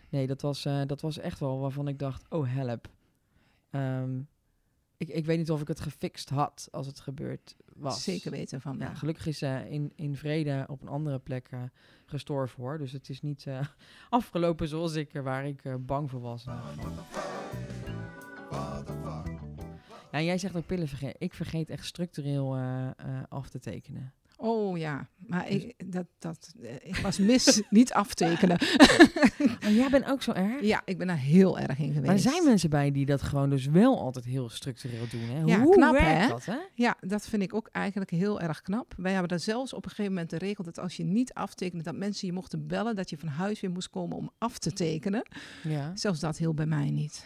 nee, 0.09 0.27
dat 0.27 0.41
was, 0.41 0.65
eh, 0.65 0.81
dat 0.85 1.01
was 1.01 1.19
echt 1.19 1.39
wel 1.39 1.59
waarvan 1.59 1.87
ik 1.87 1.99
dacht, 1.99 2.25
oh 2.29 2.45
help. 2.55 2.87
Ehm, 3.69 4.19
ik, 4.97 5.07
ik 5.07 5.25
weet 5.25 5.37
niet 5.37 5.51
of 5.51 5.61
ik 5.61 5.67
het 5.67 5.79
gefixt 5.79 6.29
had 6.29 6.67
als 6.71 6.87
het 6.87 6.99
gebeurd 6.99 7.55
was. 7.75 8.03
Zeker 8.03 8.31
weten 8.31 8.61
van 8.61 8.77
Ja, 8.77 8.93
gelukkig 8.93 9.27
is 9.27 9.37
ze 9.37 9.65
in, 9.69 9.91
in 9.95 10.15
vrede 10.15 10.65
op 10.67 10.81
een 10.81 10.87
andere 10.87 11.19
plek 11.19 11.47
eh, 11.51 11.61
gestorven 12.05 12.61
hoor. 12.61 12.77
Dus 12.77 12.91
het 12.91 13.09
is 13.09 13.21
niet 13.21 13.45
eh, 13.47 13.59
afgelopen 14.09 14.67
zoals 14.67 14.95
ik 14.95 15.13
er 15.13 15.23
waar 15.23 15.47
ik 15.47 15.63
eh, 15.63 15.75
bang 15.79 16.09
voor 16.09 16.21
was. 16.21 16.45
Ja, 20.15 20.21
jij 20.21 20.37
zegt 20.37 20.55
ook 20.55 20.65
pillen 20.65 20.87
vergeten. 20.87 21.15
Ik 21.19 21.33
vergeet 21.33 21.69
echt 21.69 21.85
structureel 21.85 22.55
eh, 22.55 22.87
eh, 22.87 23.23
af 23.29 23.49
te 23.49 23.59
tekenen. 23.59 24.13
Oh 24.37 24.77
ja, 24.77 25.07
maar 25.27 25.46
Dus- 25.50 25.63
ik, 25.63 25.91
dat, 25.91 26.05
dat, 26.20 26.53
eh, 26.62 26.74
ik 26.82 26.96
was 26.96 27.17
mis 27.17 27.62
niet 27.70 27.94
aftekenen. 27.94 28.58
Jij 29.79 29.89
bent 29.89 30.05
ook 30.05 30.22
zo 30.22 30.32
erg? 30.32 30.62
Ja, 30.62 30.82
ik 30.86 30.98
ben 30.98 31.08
daar 31.08 31.17
heel 31.17 31.60
erg 31.60 31.79
in 31.79 31.86
geweest. 31.88 32.05
Maar 32.05 32.13
er 32.13 32.20
zijn 32.20 32.44
mensen 32.44 32.70
bij 32.70 32.91
die 32.91 33.05
dat 33.05 33.22
gewoon 33.22 33.50
dus 33.50 33.65
wel 33.65 34.00
altijd 34.00 34.25
heel 34.25 34.50
structureel 34.50 35.05
doen. 35.10 35.22
Hè? 35.29 35.41
Ja, 35.46 35.60
Hoe 35.60 35.74
knap, 35.75 35.91
werkt 35.91 36.22
hè? 36.22 36.27
dat, 36.27 36.46
hè? 36.46 36.58
Ja, 36.74 36.98
dat 37.00 37.27
vind 37.27 37.41
ik 37.41 37.53
ook 37.53 37.67
eigenlijk 37.72 38.12
heel 38.12 38.41
erg 38.41 38.62
knap. 38.62 38.94
Wij 38.98 39.12
hebben 39.12 39.29
daar 39.29 39.39
zelfs 39.39 39.74
op 39.74 39.84
een 39.84 39.89
gegeven 39.89 40.12
moment 40.12 40.29
de 40.29 40.38
regel 40.38 40.63
dat 40.63 40.79
als 40.79 40.98
je 40.98 41.03
niet 41.03 41.34
aftekende, 41.34 41.84
dat 41.84 41.96
mensen 41.96 42.27
je 42.27 42.34
mochten 42.34 42.67
bellen, 42.67 42.96
dat 42.96 43.10
je 43.10 43.17
van 43.17 43.27
huis 43.27 43.60
weer 43.60 43.72
moest 43.72 43.89
komen 43.89 44.17
om 44.17 44.32
af 44.38 44.58
te 44.58 44.72
tekenen. 44.72 45.24
Ja. 45.63 45.91
Zelfs 45.96 46.20
dat 46.20 46.38
heel 46.38 46.53
bij 46.53 46.65
mij 46.65 46.89
niet. 46.89 47.25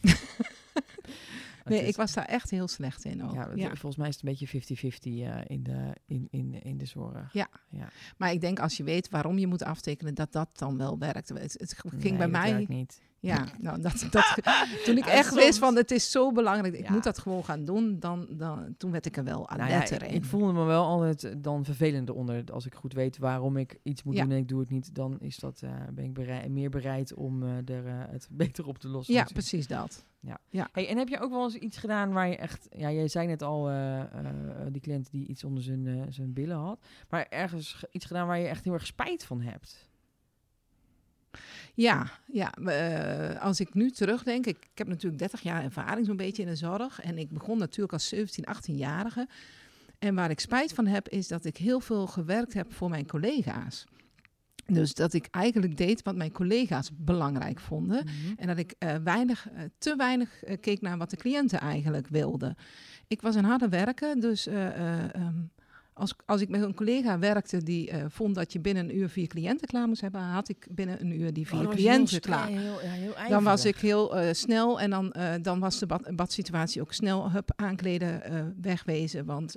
Nee, 1.70 1.82
is- 1.82 1.88
ik 1.88 1.96
was 1.96 2.12
daar 2.12 2.24
echt 2.24 2.50
heel 2.50 2.68
slecht 2.68 3.04
in 3.04 3.24
ook. 3.24 3.34
Ja, 3.54 3.66
volgens 3.66 3.96
mij 3.96 4.08
is 4.08 4.14
het 4.20 4.24
een 4.24 4.30
beetje 4.30 4.46
50-50 4.46 5.22
eh, 5.22 5.40
in, 5.46 5.62
de, 5.62 5.96
in, 6.06 6.28
in, 6.30 6.62
in 6.62 6.78
de 6.78 6.84
zorg. 6.86 7.32
Ja. 7.32 7.48
ja. 7.70 7.88
Maar 8.16 8.32
ik 8.32 8.40
denk 8.40 8.58
als 8.60 8.76
je 8.76 8.82
weet 8.84 9.08
waarom 9.08 9.38
je 9.38 9.46
moet 9.46 9.62
aftekenen, 9.62 10.14
dat 10.14 10.32
dat 10.32 10.48
dan 10.52 10.76
wel 10.76 10.98
werkt. 10.98 11.28
Het, 11.28 11.38
het 11.58 11.74
ging 11.78 12.02
Nee, 12.02 12.10
bij 12.12 12.18
dat 12.18 12.30
mij. 12.30 12.52
werkt 12.52 12.68
niet. 12.68 13.00
Ja, 13.20 13.44
nou, 13.60 13.80
dat, 13.80 14.06
dat, 14.10 14.36
toen 14.84 14.96
ik 14.96 15.04
Ja, 15.04 15.10
echt 15.10 15.34
wist 15.34 15.58
van 15.58 15.76
het 15.76 15.90
is 15.90 16.10
zo 16.10 16.32
belangrijk, 16.32 16.74
ik 16.74 16.84
Ja. 16.86 16.92
moet 16.92 17.02
dat 17.04 17.18
gewoon 17.18 17.44
gaan 17.44 17.64
doen, 17.64 17.98
dan, 17.98 18.26
dan, 18.30 18.74
toen 18.76 18.90
werd 18.90 19.06
ik 19.06 19.16
er 19.16 19.24
wel 19.24 19.48
aan 19.48 19.58
Nou 19.58 19.70
ja, 19.70 20.00
ik, 20.00 20.24
voelde 20.24 20.52
me 20.52 20.64
wel 20.64 20.84
altijd 20.84 21.34
dan 21.42 21.64
vervelender 21.64 22.14
onder. 22.14 22.44
Als 22.52 22.66
ik 22.66 22.74
goed 22.74 22.92
weet 22.92 23.18
waarom 23.18 23.56
ik 23.56 23.78
iets 23.82 24.02
moet 24.02 24.14
Ja. 24.16 24.22
doen 24.22 24.30
en 24.30 24.36
ik 24.38 24.48
doe 24.48 24.60
het 24.60 24.70
niet, 24.70 24.94
dan 24.94 25.20
is 25.20 25.36
dat, 25.36 25.60
eh, 25.62 25.70
ben 25.92 26.04
ik 26.04 26.48
meer 26.48 26.70
bereid 26.70 27.14
om 27.14 27.42
eh, 27.42 27.76
er, 27.76 27.86
eh, 27.86 27.92
het 28.10 28.28
beter 28.42 28.66
op 28.66 28.78
te 28.78 28.88
lossen. 28.88 29.14
ja, 29.14 29.24
precies 29.32 29.66
dat. 29.66 30.04
Hey, 30.72 30.88
en 30.88 30.96
heb 30.98 31.08
je 31.08 31.20
ook 31.20 31.30
wel 31.30 31.44
eens 31.44 31.54
iets 31.54 31.76
gedaan 31.76 32.12
waar 32.12 32.28
je 32.28 32.36
echt... 32.36 32.68
Ja, 32.76 32.90
jij 32.92 33.08
zei 33.08 33.26
net 33.26 33.42
al, 33.42 33.70
die 34.68 34.80
cliënt 34.80 35.10
die 35.10 35.26
iets 35.26 35.44
onder 35.44 35.62
zijn, 35.62 36.06
zijn 36.12 36.32
billen 36.32 36.56
had. 36.56 36.78
Maar 37.08 37.26
ergens 37.28 37.72
ge- 37.72 37.88
iets 37.92 38.04
gedaan 38.04 38.26
waar 38.26 38.38
je 38.38 38.46
echt 38.46 38.64
heel 38.64 38.72
erg 38.72 38.86
spijt 38.86 39.24
van 39.24 39.40
hebt. 39.40 39.88
Ja, 41.74 42.10
ja 42.26 42.52
eh, 42.52 43.42
als 43.42 43.60
ik 43.60 43.74
nu 43.74 43.90
terugdenk, 43.90 44.46
ik, 44.46 44.56
ik 44.72 44.78
heb 44.78 44.88
natuurlijk 44.88 45.18
30 45.18 45.40
jaar 45.40 45.62
ervaring 45.62 46.06
zo'n 46.06 46.16
beetje 46.16 46.42
in 46.42 46.48
de 46.48 46.56
zorg. 46.56 47.00
En 47.00 47.18
ik 47.18 47.30
begon 47.30 47.58
natuurlijk 47.58 47.92
als 47.92 48.08
17, 48.08 48.44
18-jarige. 48.56 49.28
En 49.98 50.14
waar 50.14 50.30
ik 50.30 50.40
spijt 50.40 50.72
van 50.72 50.86
heb, 50.86 51.08
is 51.08 51.28
dat 51.28 51.44
ik 51.44 51.56
heel 51.56 51.80
veel 51.80 52.06
gewerkt 52.06 52.52
heb 52.52 52.72
voor 52.72 52.90
mijn 52.90 53.06
collega's. 53.06 53.84
Dus 54.66 54.94
dat 54.94 55.12
ik 55.12 55.26
eigenlijk 55.30 55.76
deed 55.76 56.02
wat 56.02 56.16
mijn 56.16 56.32
collega's 56.32 56.90
belangrijk 56.96 57.60
vonden. 57.60 58.06
En 58.36 58.46
dat 58.46 58.58
ik 58.58 58.74
eh, 58.78 58.94
weinig, 59.04 59.48
eh, 59.50 59.62
te 59.78 59.96
weinig 59.96 60.42
keek 60.60 60.80
naar 60.80 60.98
wat 60.98 61.10
de 61.10 61.16
cliënten 61.16 61.60
eigenlijk 61.60 62.08
wilden. 62.08 62.56
Ik 63.10 63.22
was 63.22 63.34
een 63.34 63.44
harde 63.44 63.68
werker, 63.68 64.20
dus 64.20 64.46
eh, 64.46 64.66
eh, 64.66 65.14
ehm, 65.14 65.38
als, 66.00 66.14
als 66.26 66.40
ik 66.40 66.48
met 66.48 66.62
een 66.62 66.74
collega 66.74 67.18
werkte 67.18 67.62
die 67.62 67.90
eh, 67.90 68.04
vond 68.08 68.34
dat 68.34 68.52
je 68.52 68.60
binnen 68.60 68.88
een 68.88 68.96
uur 68.96 69.08
vier 69.08 69.26
cliënten 69.26 69.66
klaar 69.66 69.88
moest 69.88 70.00
hebben, 70.00 70.20
had 70.20 70.48
ik 70.48 70.66
binnen 70.70 71.00
een 71.00 71.20
uur 71.20 71.32
die 71.32 71.44
Oh, 71.44 71.50
vier 71.50 71.60
heel 71.60 71.70
cliënten 71.70 72.20
klaar. 72.20 72.46
Heel, 72.46 72.82
ja, 72.82 72.90
heel 72.90 73.12
Dan 73.28 73.44
was 73.44 73.64
ik 73.64 73.76
heel 73.76 74.16
eh, 74.16 74.32
snel 74.32 74.80
en 74.80 74.90
dan, 74.90 75.12
eh, 75.12 75.32
dan 75.42 75.60
was 75.60 75.78
de 75.78 75.86
bad, 75.86 76.16
badsituatie 76.16 76.80
ook 76.80 76.92
snel 76.92 77.30
hup, 77.30 77.52
aankleden, 77.56 78.22
wegwezen. 78.60 79.24
Want 79.24 79.56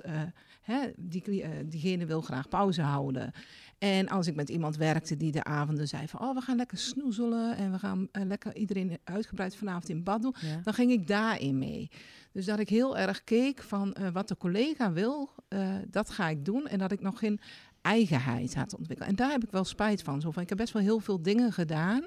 hè, 0.60 0.78
die, 0.96 1.44
diegene 1.66 2.06
wil 2.06 2.20
graag 2.20 2.48
pauze 2.48 2.82
houden. 2.82 3.32
En 3.78 4.08
als 4.08 4.26
ik 4.26 4.34
met 4.34 4.48
iemand 4.48 4.76
werkte 4.76 5.16
die 5.16 5.32
de 5.32 5.44
avonden 5.44 5.88
zei 5.88 6.08
van... 6.08 6.20
oh, 6.20 6.34
we 6.34 6.40
gaan 6.40 6.56
lekker 6.56 6.78
snoezelen 6.78 7.56
en 7.56 7.72
we 7.72 7.78
gaan 7.78 8.08
lekker 8.12 8.56
iedereen 8.56 8.98
uitgebreid 9.04 9.56
vanavond 9.56 9.88
in 9.88 10.02
bad 10.02 10.22
doen... 10.22 10.34
Ja. 10.40 10.60
dan 10.62 10.74
ging 10.74 10.90
ik 10.90 11.06
daarin 11.06 11.58
mee. 11.58 11.90
Dus 12.34 12.44
dat 12.44 12.58
ik 12.58 12.68
heel 12.68 12.98
erg 12.98 13.24
keek 13.24 13.62
van 13.62 13.92
eh, 13.92 14.08
wat 14.08 14.28
de 14.28 14.36
collega 14.36 14.92
wil, 14.92 15.30
eh, 15.48 15.68
dat 15.86 16.10
ga 16.10 16.28
ik 16.28 16.44
doen. 16.44 16.66
En 16.66 16.78
dat 16.78 16.92
ik 16.92 17.00
nog 17.00 17.18
geen 17.18 17.40
eigenheid 17.80 18.54
had 18.54 18.76
ontwikkeld. 18.76 19.08
En 19.08 19.16
daar 19.16 19.30
heb 19.30 19.44
ik 19.44 19.50
wel 19.50 19.64
spijt 19.64 20.02
van. 20.02 20.20
Zo 20.20 20.30
van 20.30 20.42
ik 20.42 20.48
heb 20.48 20.58
best 20.58 20.72
wel 20.72 20.82
heel 20.82 21.00
veel 21.00 21.22
dingen 21.22 21.52
gedaan 21.52 22.04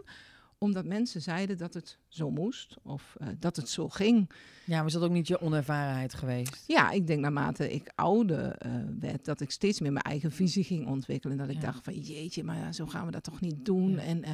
omdat 0.60 0.86
mensen 0.86 1.22
zeiden 1.22 1.58
dat 1.58 1.74
het 1.74 1.98
zo 2.08 2.30
moest 2.32 2.76
of 2.84 3.16
eh, 3.20 3.28
dat 3.40 3.56
het 3.56 3.70
zo 3.70 3.90
ging. 3.90 4.30
ja, 4.66 4.78
maar 4.78 4.86
is 4.86 4.94
dat 4.94 5.04
ook 5.04 5.12
niet 5.12 5.28
je 5.28 5.42
onervarenheid 5.42 6.14
geweest? 6.14 6.64
Ja, 6.68 6.92
ik 6.92 7.08
denk 7.08 7.20
naarmate 7.20 7.74
ik 7.74 7.92
ouder 7.96 8.52
eh, 8.52 8.72
werd, 9.00 9.26
dat 9.26 9.42
ik 9.42 9.52
steeds 9.52 9.80
meer 9.80 9.92
mijn 9.92 10.04
eigen 10.06 10.32
visie 10.32 10.64
ging 10.64 10.88
ontwikkelen. 10.88 11.38
Dat 11.38 11.50
ik 11.50 11.56
Ja. 11.56 11.62
dacht 11.62 11.84
van 11.84 11.94
jeetje, 11.94 12.44
maar 12.44 12.58
ja, 12.58 12.72
zo 12.72 12.86
gaan 12.86 13.06
we 13.06 13.12
dat 13.12 13.24
toch 13.24 13.42
niet 13.42 13.66
doen. 13.66 13.92
Ja. 13.92 13.98
En 14.00 14.24
eh, 14.24 14.32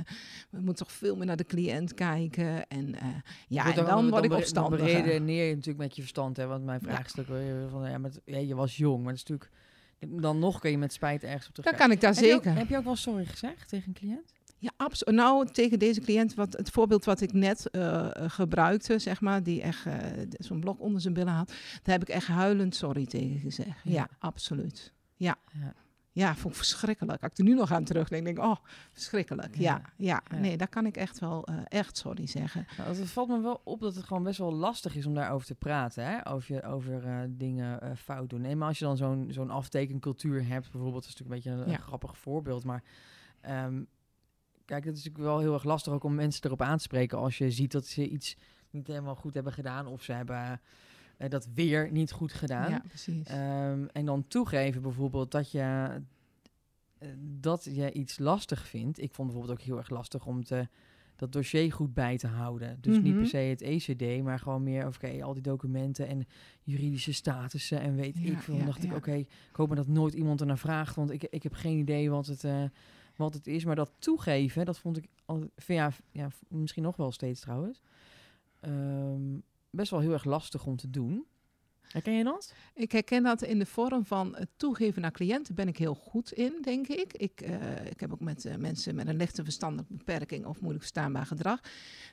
we 0.49 0.57
moeten 0.59 0.85
toch 0.85 0.91
veel 0.95 1.15
meer 1.15 1.25
naar 1.25 1.37
de 1.37 1.45
cliënt 1.45 1.93
kijken. 1.93 2.67
En 2.67 2.95
ja, 3.47 3.75
en 3.75 3.85
dan 3.85 4.09
word 4.09 4.23
ik 4.23 4.31
opstandig. 4.33 4.79
Dan 4.79 4.87
beredeneer 4.87 5.47
je 5.47 5.51
natuurlijk 5.55 5.83
met 5.83 5.95
je 5.95 6.01
verstand. 6.01 6.37
Hè? 6.37 6.45
Want 6.47 6.65
mijn 6.65 6.81
vraagstuk 6.81 7.25
van, 7.69 7.89
ja, 7.89 7.97
met, 7.97 8.21
ja, 8.25 8.37
je 8.37 8.55
was 8.55 8.77
jong. 8.77 9.03
Maar 9.03 9.13
dat 9.13 9.23
is 9.23 9.29
natuurlijk... 9.29 9.61
Dan 10.21 10.39
nog 10.39 10.59
kun 10.59 10.71
je 10.71 10.77
met 10.77 10.93
spijt 10.93 11.23
ergens 11.23 11.47
op 11.47 11.55
Dan 11.55 11.63
terugkijken. 11.63 11.79
kan 11.87 11.91
ik 11.95 12.01
daar 12.01 12.13
Heb 12.15 12.23
je, 12.23 12.35
ook, 12.35 12.43
zeker. 12.43 12.57
heb 12.59 12.69
je 12.69 12.77
ook 12.77 12.83
wel 12.83 12.95
sorry 12.95 13.25
gezegd 13.25 13.69
tegen 13.69 13.87
een 13.87 13.93
cliënt? 13.93 14.33
Ja, 14.63 14.71
absoluut. 14.77 15.19
Nou, 15.19 15.47
tegen 15.47 15.79
deze 15.79 16.01
cliënt, 16.01 16.33
wat, 16.33 16.53
het 16.53 16.69
voorbeeld 16.69 17.05
wat 17.05 17.21
ik 17.21 17.33
net 17.33 17.69
eh, 17.69 18.05
eh, 18.15 18.29
gebruikte, 18.29 18.99
zeg 18.99 19.21
maar, 19.21 19.43
die 19.43 19.61
echt 19.61 19.85
eh, 19.85 19.95
zo'n 20.29 20.59
blok 20.59 20.79
onder 20.79 21.01
zijn 21.01 21.13
billen 21.13 21.33
had, 21.33 21.47
daar 21.83 21.93
heb 21.99 22.01
ik 22.01 22.09
echt 22.09 22.27
huilend 22.27 22.75
sorry 22.75 23.05
tegen 23.05 23.39
gezegd. 23.39 23.79
Ja, 23.83 23.91
Ja. 23.91 24.07
absoluut. 24.19 24.93
Ja. 25.15 25.35
Ja. 25.59 25.73
Ja, 26.11 26.35
vond 26.35 26.53
ik 26.53 26.59
verschrikkelijk. 26.59 27.21
Als 27.23 27.31
ik 27.31 27.37
er 27.37 27.43
nu 27.43 27.53
nog 27.53 27.71
aan 27.71 27.83
terugdenk, 27.83 28.25
denk 28.25 28.37
ik, 28.37 28.43
oh, 28.43 28.55
verschrikkelijk. 28.91 29.55
Ja, 29.57 29.81
ja, 29.97 30.21
Ja. 30.31 30.37
nee, 30.37 30.57
daar 30.57 30.67
kan 30.67 30.85
ik 30.85 30.97
echt 30.97 31.19
wel 31.19 31.47
echt 31.67 31.97
sorry 31.97 32.27
zeggen. 32.27 32.65
Nou, 32.77 32.95
het 32.97 33.09
valt 33.09 33.27
me 33.29 33.41
wel 33.41 33.61
op 33.63 33.79
dat 33.79 33.95
het 33.95 34.05
gewoon 34.05 34.23
best 34.23 34.37
wel 34.37 34.53
lastig 34.53 34.95
is 34.95 35.05
om 35.05 35.13
daarover 35.13 35.47
te 35.47 35.55
praten. 35.55 36.05
Hè? 36.05 36.29
Over, 36.29 36.55
je, 36.55 36.63
over 36.63 37.27
dingen 37.37 37.97
fout 37.97 38.29
doen. 38.29 38.41
Nee, 38.41 38.55
maar 38.55 38.67
als 38.67 38.79
je 38.79 38.85
dan 38.85 38.97
zo'n 38.97 39.27
zo'n 39.29 39.49
aftekencultuur 39.49 40.47
hebt, 40.47 40.71
bijvoorbeeld, 40.71 41.03
dat 41.03 41.13
is 41.13 41.19
natuurlijk 41.19 41.45
een 41.45 41.53
beetje 41.53 41.71
een, 41.73 41.79
grappig 41.79 42.17
voorbeeld. 42.17 42.63
Maar 42.63 42.83
ehm, 43.41 43.81
kijk, 44.65 44.85
het 44.85 44.97
is 44.97 45.03
natuurlijk 45.03 45.29
wel 45.33 45.39
heel 45.39 45.53
erg 45.53 45.63
lastig 45.63 45.93
ook 45.93 46.03
om 46.03 46.15
mensen 46.15 46.45
erop 46.45 46.61
aan 46.61 46.77
te 46.77 46.83
spreken 46.83 47.17
als 47.17 47.37
je 47.37 47.51
ziet 47.51 47.71
dat 47.71 47.85
ze 47.85 48.07
iets 48.09 48.37
niet 48.69 48.87
helemaal 48.87 49.15
goed 49.15 49.33
hebben 49.33 49.53
gedaan. 49.53 49.87
Of 49.87 50.03
ze 50.03 50.11
hebben 50.13 50.61
eh, 51.17 51.29
dat 51.29 51.47
weer 51.53 51.91
niet 51.91 52.11
goed 52.11 52.33
gedaan. 52.33 52.69
Ja, 52.69 52.83
precies. 52.87 53.27
Ehm, 53.27 53.85
en 53.91 54.05
dan 54.05 54.27
toegeven 54.27 54.81
bijvoorbeeld 54.81 55.31
dat 55.31 55.51
je, 55.51 55.89
eh, 56.97 57.09
dat 57.19 57.63
je 57.71 57.91
iets 57.91 58.19
lastig 58.19 58.67
vindt. 58.67 59.01
Ik 59.01 59.13
vond 59.13 59.27
bijvoorbeeld 59.27 59.59
ook 59.59 59.65
heel 59.65 59.77
erg 59.77 59.89
lastig 59.89 60.25
om 60.25 60.43
te, 60.43 60.67
dat 61.15 61.31
dossier 61.31 61.71
goed 61.73 61.93
bij 61.93 62.17
te 62.17 62.27
houden. 62.27 62.77
Dus 62.81 62.95
niet 62.95 63.11
Mhm. 63.13 63.17
per 63.17 63.27
se 63.27 63.37
het 63.37 63.61
ECD, 63.61 64.23
maar 64.23 64.39
gewoon 64.39 64.63
meer 64.63 64.87
oké, 64.87 65.23
al 65.23 65.33
die 65.33 65.43
documenten 65.43 66.07
en 66.07 66.25
juridische 66.63 67.13
statussen 67.13 67.79
en 67.79 67.95
weet 67.95 68.17
Ja, 68.17 68.31
ik 68.31 68.37
veel. 68.37 68.53
Dan 68.53 68.63
ja, 68.65 68.69
dacht 68.71 68.83
ik, 68.83 68.93
oké, 68.95 69.13
ik 69.13 69.27
hoop 69.55 69.67
maar 69.67 69.77
dat 69.77 69.87
nooit 69.87 70.13
iemand 70.13 70.41
ernaar 70.41 70.57
vraagt, 70.57 70.95
want 70.95 71.11
ik, 71.11 71.23
ik 71.23 71.43
heb 71.43 71.53
geen 71.53 71.77
idee 71.77 72.09
wat 72.09 72.25
het, 72.25 72.43
eh, 72.43 72.63
wat 73.15 73.33
het 73.33 73.47
is. 73.47 73.65
Maar 73.65 73.75
dat 73.75 73.91
toegeven, 73.99 74.65
dat 74.65 74.79
vond 74.79 74.97
ik 74.97 75.07
al, 75.25 75.49
ja, 75.65 75.91
ja, 76.11 76.29
misschien 76.47 76.83
nog 76.83 76.95
wel 76.95 77.11
steeds 77.11 77.39
trouwens, 77.39 77.81
ehm, 78.59 79.39
best 79.69 79.91
wel 79.91 79.99
heel 79.99 80.13
erg 80.13 80.23
lastig 80.23 80.65
om 80.65 80.75
te 80.75 80.89
doen. 80.89 81.25
Herken 81.93 82.13
je 82.13 82.23
dat? 82.23 82.53
Ik 82.73 82.91
herken 82.91 83.23
dat 83.23 83.41
in 83.41 83.59
de 83.59 83.65
vorm 83.65 84.05
van 84.05 84.35
toegeven 84.57 85.01
naar 85.01 85.11
cliënten 85.11 85.55
ben 85.55 85.67
ik 85.67 85.77
heel 85.77 85.95
goed 85.95 86.31
in, 86.31 86.53
denk 86.61 86.87
ik. 86.87 87.13
Ik, 87.13 87.41
eh, 87.41 87.85
ik 87.85 87.99
heb 87.99 88.11
ook 88.11 88.19
met 88.19 88.45
eh, 88.45 88.55
mensen 88.55 88.95
met 88.95 89.07
een 89.07 89.15
lichte 89.15 89.43
verstandelijke 89.43 89.93
beperking 89.93 90.45
of 90.45 90.59
moeilijk 90.59 90.83
verstaanbaar 90.83 91.25
gedrag. 91.25 91.59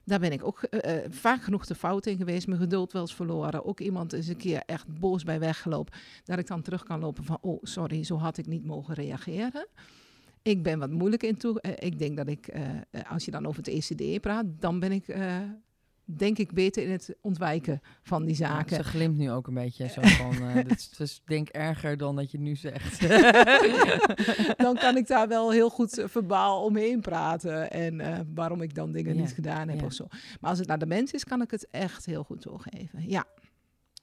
Daar 0.05 0.19
ben 0.19 0.33
ik 0.33 0.45
ook 0.45 0.63
eh, 0.63 1.11
vaak 1.11 1.43
genoeg 1.43 1.67
de 1.67 1.75
fout 1.75 2.07
in 2.07 2.17
geweest. 2.17 2.47
Mijn 2.47 2.61
geduld 2.61 2.93
wel 2.93 3.03
eens 3.03 3.15
verloren. 3.15 3.65
Ook 3.65 3.81
iemand 3.81 4.13
is 4.13 4.29
een 4.29 4.37
keer 4.37 4.63
echt 4.67 4.99
boos 4.99 5.23
bij 5.23 5.39
weggelopen. 5.39 5.99
Dat 6.25 6.39
ik 6.39 6.47
dan 6.47 6.63
terug 6.63 6.83
kan 6.83 7.01
lopen 7.01 7.25
van, 7.25 7.39
oh 7.41 7.59
sorry, 7.63 8.05
zo 8.05 8.17
had 8.17 8.39
ik 8.39 8.47
niet 8.47 8.65
mogen 8.65 8.95
reageren. 8.95 9.67
Ik 10.43 10.63
ben 10.63 10.79
wat 10.79 10.91
moeilijk 10.91 11.23
in 11.23 11.37
toe. 11.37 11.61
eh, 11.61 11.73
ik 11.89 11.99
denk 11.99 12.17
dat 12.17 12.29
ik, 12.29 12.47
eh, 12.47 12.63
eh, 12.91 13.11
als 13.11 13.25
je 13.25 13.31
dan 13.31 13.47
over 13.47 13.63
het 13.65 13.91
ECD 13.91 14.21
praat, 14.21 14.45
dan 14.59 14.79
ben 14.81 14.93
ik, 14.93 15.17
denk 16.05 16.39
ik, 16.39 16.53
beter 16.53 16.83
in 16.83 16.91
het 16.91 17.17
ontwijken 17.21 17.81
van 18.03 18.25
die 18.25 18.35
zaken. 18.35 18.77
Ze 18.77 18.85
glimt 18.85 19.17
nu 19.17 19.31
ook 19.31 19.47
een 19.47 19.55
beetje 19.55 19.89
zo 19.89 20.01
van, 20.23 20.33
eh 20.49 20.55
dat 20.55 20.79
is 20.79 20.89
dus 20.89 21.23
denk 21.25 21.49
erger 21.49 21.97
dan 21.97 22.17
dat 22.17 22.31
je 22.31 22.39
nu 22.39 22.57
zegt. 22.57 23.09
dan 24.65 24.77
kan 24.77 24.97
ik 24.97 25.07
daar 25.07 25.29
wel 25.29 25.51
heel 25.51 25.71
goed 25.71 26.03
verbaal 26.05 26.65
omheen 26.65 27.01
praten. 27.01 27.71
En 27.71 28.27
waarom 28.35 28.63
ik 28.63 28.75
dan 28.75 28.93
dingen 28.93 29.15
Ja, 29.15 29.21
niet 29.21 29.33
gedaan 29.33 29.69
heb 29.69 29.81
ja. 29.81 29.87
of 29.87 29.93
zo. 29.93 30.07
Maar 30.41 30.51
als 30.51 30.59
het 30.59 30.69
naar 30.69 30.79
de 30.79 30.87
mens 30.87 31.13
is, 31.13 31.25
kan 31.25 31.43
ik 31.43 31.51
het 31.51 31.69
echt 31.71 32.07
heel 32.07 32.25
goed 32.25 32.43
doorgeven. 32.43 33.09
Ja, 33.09 33.25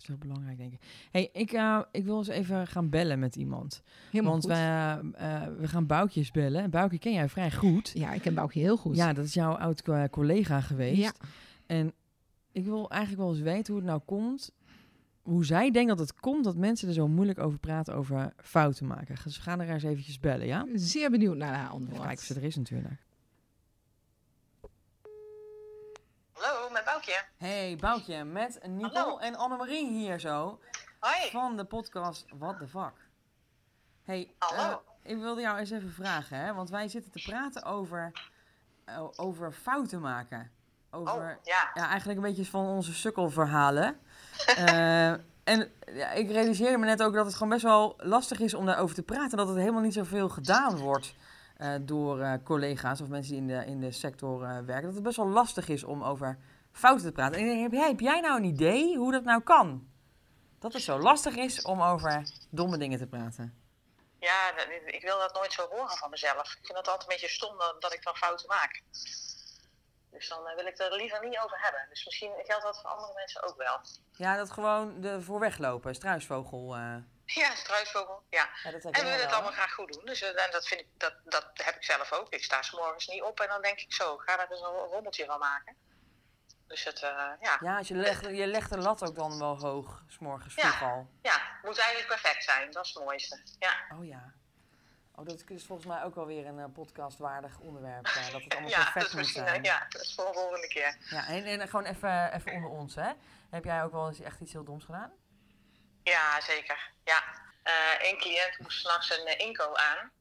is 0.08 0.14
heel 0.14 0.28
belangrijk, 0.28 0.58
denk 0.58 0.74
ik. 0.74 0.80
hey, 1.12 1.30
ik, 1.34 1.52
eh, 1.52 1.82
ik 1.92 2.06
wil 2.06 2.18
eens 2.18 2.28
even 2.28 2.68
gaan 2.68 2.90
bellen 2.90 3.20
met 3.20 3.36
iemand. 3.36 3.82
helemaal 4.12 4.32
Want 4.32 4.44
goed. 4.44 4.52
wij, 4.52 4.68
eh, 5.14 5.44
eh, 5.44 5.58
we 5.58 5.68
gaan 5.68 5.86
Boukjes 5.86 6.32
bellen. 6.32 6.62
En 6.62 6.70
Boukje 6.70 7.00
ken 7.00 7.14
jij 7.14 7.30
vrij 7.30 7.52
goed. 7.52 7.92
Ja, 7.94 8.14
ik 8.14 8.22
ken 8.22 8.34
Boukje 8.34 8.60
heel 8.60 8.78
goed. 8.78 8.96
Ja, 8.96 9.14
dat 9.14 9.26
is 9.26 9.34
jouw 9.34 9.54
oud 9.54 9.82
co- 9.82 10.08
collega 10.08 10.62
geweest. 10.62 10.98
Ja. 11.02 11.12
En 11.66 11.94
ik 12.52 12.66
wil 12.66 12.90
eigenlijk 12.90 13.22
wel 13.22 13.32
eens 13.32 13.42
weten 13.44 13.74
hoe 13.74 13.82
het 13.82 13.92
nou 13.92 14.02
komt. 14.06 14.52
Hoe 15.22 15.46
zij 15.46 15.72
denkt 15.72 15.90
dat 15.90 16.00
het 16.00 16.20
komt 16.20 16.44
dat 16.44 16.56
mensen 16.56 16.88
er 16.88 16.94
zo 16.94 17.08
moeilijk 17.08 17.40
over 17.40 17.60
praten 17.60 17.94
over 17.96 18.34
fouten 18.38 18.88
maken. 18.88 19.16
Dus 19.24 19.36
we 19.38 19.42
gaan 19.44 19.60
er 19.60 19.70
eens 19.70 19.84
eventjes 19.84 20.20
bellen, 20.20 20.48
ja? 20.48 20.66
Zeer 20.74 21.10
benieuwd 21.12 21.38
naar 21.38 21.54
haar 21.56 21.70
antwoord. 21.70 22.00
kijken 22.02 22.18
of 22.18 22.24
ze 22.24 22.36
er 22.36 22.44
is 22.44 22.56
natuurlijk. 22.56 23.06
Hallo, 26.32 26.70
met 26.72 26.76
Boukje. 26.94 27.24
Hey, 27.38 27.75
Boukje, 27.79 28.24
met 28.24 28.60
Nicole 28.67 28.94
Hallo. 29.00 29.17
en 29.17 29.36
Annemarie 29.36 29.88
hier 29.89 30.20
zo. 30.20 30.60
Hoi. 31.00 31.29
Van 31.32 31.58
de 31.58 31.63
podcast 31.65 32.25
What 32.38 32.58
the 32.60 32.67
Fuck. 32.67 32.94
Hey, 34.03 34.32
Hallo. 34.39 34.82
eh, 35.03 35.12
ik 35.12 35.17
wilde 35.17 35.41
jou 35.41 35.58
eens 35.58 35.72
even 35.72 35.91
vragen, 35.91 36.38
hè? 36.38 36.53
Want 36.53 36.70
wij 36.70 36.88
zitten 36.88 37.12
te 37.12 37.22
praten 37.25 37.63
over, 37.63 38.12
eh, 38.86 39.03
over 39.15 39.51
fouten 39.51 40.01
maken. 40.01 40.51
Over, 40.91 41.13
Oh, 41.13 41.44
ja. 41.44 41.72
ja, 41.74 41.88
eigenlijk 41.89 42.20
een 42.20 42.25
beetje 42.25 42.46
van 42.46 42.65
onze 42.65 42.94
sukkelverhalen. 42.94 43.96
Eh, 44.56 45.10
en 45.44 45.72
ja, 45.94 46.12
ik 46.12 46.29
realiseerde 46.32 46.77
me 46.77 46.86
net 46.86 47.03
ook 47.03 47.13
dat 47.13 47.25
het 47.25 47.34
gewoon 47.34 47.50
best 47.50 47.63
wel 47.63 47.96
lastig 47.98 48.39
is 48.39 48.53
om 48.53 48.65
daarover 48.65 48.96
te 48.96 49.03
praten. 49.03 49.38
Dat 49.38 49.48
het 49.48 49.58
helemaal 49.58 49.82
niet 49.82 49.94
zoveel 49.94 50.29
gedaan 50.29 50.77
wordt 50.77 51.15
door 51.82 52.39
collega's 52.44 53.01
of 53.01 53.08
mensen 53.08 53.32
die 53.34 53.41
in 53.41 53.48
de, 53.48 53.65
in 53.65 53.79
de 53.79 53.91
sector 53.91 54.39
werken. 54.39 54.82
Dat 54.84 54.94
het 54.94 55.03
best 55.03 55.17
wel 55.17 55.27
lastig 55.27 55.67
is 55.67 55.84
om 55.84 56.03
over 56.03 56.38
fouten 56.78 57.06
te 57.06 57.12
praten. 57.12 57.40
En 57.40 57.44
ik 57.46 57.50
denk, 57.50 57.62
heb 57.62 57.72
jij, 57.72 57.88
heb 57.88 58.00
jij 58.00 58.20
nou 58.20 58.38
een 58.38 58.44
idee 58.44 58.98
hoe 58.98 59.12
dat 59.12 59.24
nou 59.24 59.42
kan? 59.42 59.92
Dat 60.60 60.74
het 60.74 60.82
zo 60.82 61.00
lastig 61.00 61.36
is 61.36 61.62
om 61.62 61.82
over 61.82 62.30
domme 62.52 62.78
dingen 62.78 62.98
te 62.98 63.08
praten. 63.08 63.66
Ja, 64.20 64.58
ik 64.86 65.02
wil 65.02 65.20
dat 65.20 65.34
nooit 65.34 65.54
zo 65.54 65.68
horen 65.70 65.98
van 65.98 66.10
mezelf. 66.10 66.54
Ik 66.54 66.66
vind 66.66 66.78
het 66.78 66.88
altijd 66.88 67.02
een 67.02 67.08
beetje 67.08 67.30
stom 67.30 67.58
dat, 67.80 67.94
ik 67.94 68.04
dan 68.04 68.16
fouten 68.16 68.48
maak. 68.48 68.82
Dus 70.12 70.30
dan 70.30 70.48
eh, 70.48 70.56
wil 70.56 70.66
ik 70.66 70.80
er 70.80 70.96
liever 70.96 71.28
niet 71.28 71.38
over 71.38 71.60
hebben. 71.62 71.86
Dus 71.90 72.06
misschien 72.06 72.32
geldt 72.44 72.64
dat 72.64 72.82
voor 72.82 72.90
andere 72.90 73.14
mensen 73.14 73.44
ook 73.44 73.58
wel. 73.58 73.80
Ja, 74.12 74.38
dat 74.38 74.52
gewoon 74.52 75.02
de 75.02 75.22
voorweglopen, 75.22 75.96
struisvogel. 75.96 76.76
eh 76.76 76.96
Ja, 77.26 77.56
struisvogel. 77.56 78.24
Ja. 78.30 78.50
En 78.64 78.80
we 78.82 78.92
willen 78.92 79.20
het 79.20 79.32
allemaal 79.32 79.52
graag 79.52 79.74
goed 79.74 79.94
doen. 79.94 80.06
Dus 80.06 80.22
eh, 80.22 80.46
en 80.46 80.52
dat, 80.52 80.68
vind 80.68 80.82
ik, 80.82 80.88
dat, 80.98 81.14
dat 81.24 81.46
heb 81.54 81.76
ik 81.76 81.84
zelf 81.84 82.12
ook. 82.14 82.30
Ik 82.30 82.44
sta 82.44 82.62
's 82.62 82.72
morgens 82.72 83.08
niet 83.08 83.22
op 83.24 83.40
en 83.40 83.48
dan 83.48 83.62
denk 83.62 83.80
ik 83.80 83.94
zo, 83.94 84.18
ga 84.18 84.36
daar 84.38 84.52
eens 84.52 84.62
een 84.62 84.68
rommeltje 84.68 85.26
van 85.26 85.40
maken. 85.40 85.76
Dus 86.68 86.84
het, 86.84 87.02
eh, 87.04 87.10
ja. 87.42 87.58
Ja, 87.62 87.80
je, 87.84 87.96
legt, 87.96 88.22
je 88.26 88.48
legt 88.48 88.70
de 88.70 88.78
lat 88.78 89.04
ook 89.10 89.16
dan 89.16 89.40
wel 89.40 89.58
hoog, 89.60 90.04
s'morgens 90.08 90.56
Ja. 90.56 90.62
vroeg 90.72 90.90
al. 90.90 91.08
ja, 91.22 91.32
het 91.32 91.64
moet 91.64 91.78
eigenlijk 91.80 92.08
perfect 92.22 92.44
zijn. 92.44 92.72
Dat 92.72 92.86
is 92.86 92.94
het 92.94 93.04
mooiste. 93.04 93.40
Ja, 93.60 93.74
Oh 93.98 94.06
ja. 94.06 94.34
Oh, 95.16 95.26
dat 95.26 95.44
is 95.48 95.66
volgens 95.66 95.88
mij 95.88 96.04
ook 96.04 96.16
wel 96.16 96.26
weer 96.26 96.46
een 96.46 96.60
eh, 96.60 96.66
podcastwaardig 96.74 97.60
onderwerp. 97.60 98.06
eh, 98.06 98.32
dat 98.32 98.44
het 98.44 98.54
allemaal 98.54 98.70
ja 98.70 98.92
perfect 98.92 99.14
moet 99.14 99.28
zijn. 99.28 99.64
ja, 99.64 99.86
dat 99.90 100.02
is 100.02 100.14
voor 100.16 100.26
de 100.26 100.34
volgende 100.34 100.68
keer. 100.68 100.98
Ja, 101.10 101.28
en, 101.28 101.46
en 101.46 101.68
gewoon 101.68 101.86
even, 101.86 102.34
even 102.34 102.52
onder 102.54 102.70
ons, 102.70 102.96
hè. 102.96 103.12
Heb 103.50 103.64
jij 103.64 103.84
ook 103.84 103.92
wel 103.92 104.08
eens 104.08 104.20
echt 104.20 104.40
iets 104.40 104.52
heel 104.54 104.64
doms 104.64 104.86
gedaan? 104.86 105.12
Ja, 106.04 106.42
zeker. 106.42 106.90
Ja. 107.04 107.24
Een 108.02 108.18
cliënt 108.18 108.60
moest 108.60 108.80
s'nachts 108.80 109.18
een 109.20 109.38
inko 109.40 109.74
aan. 109.74 110.12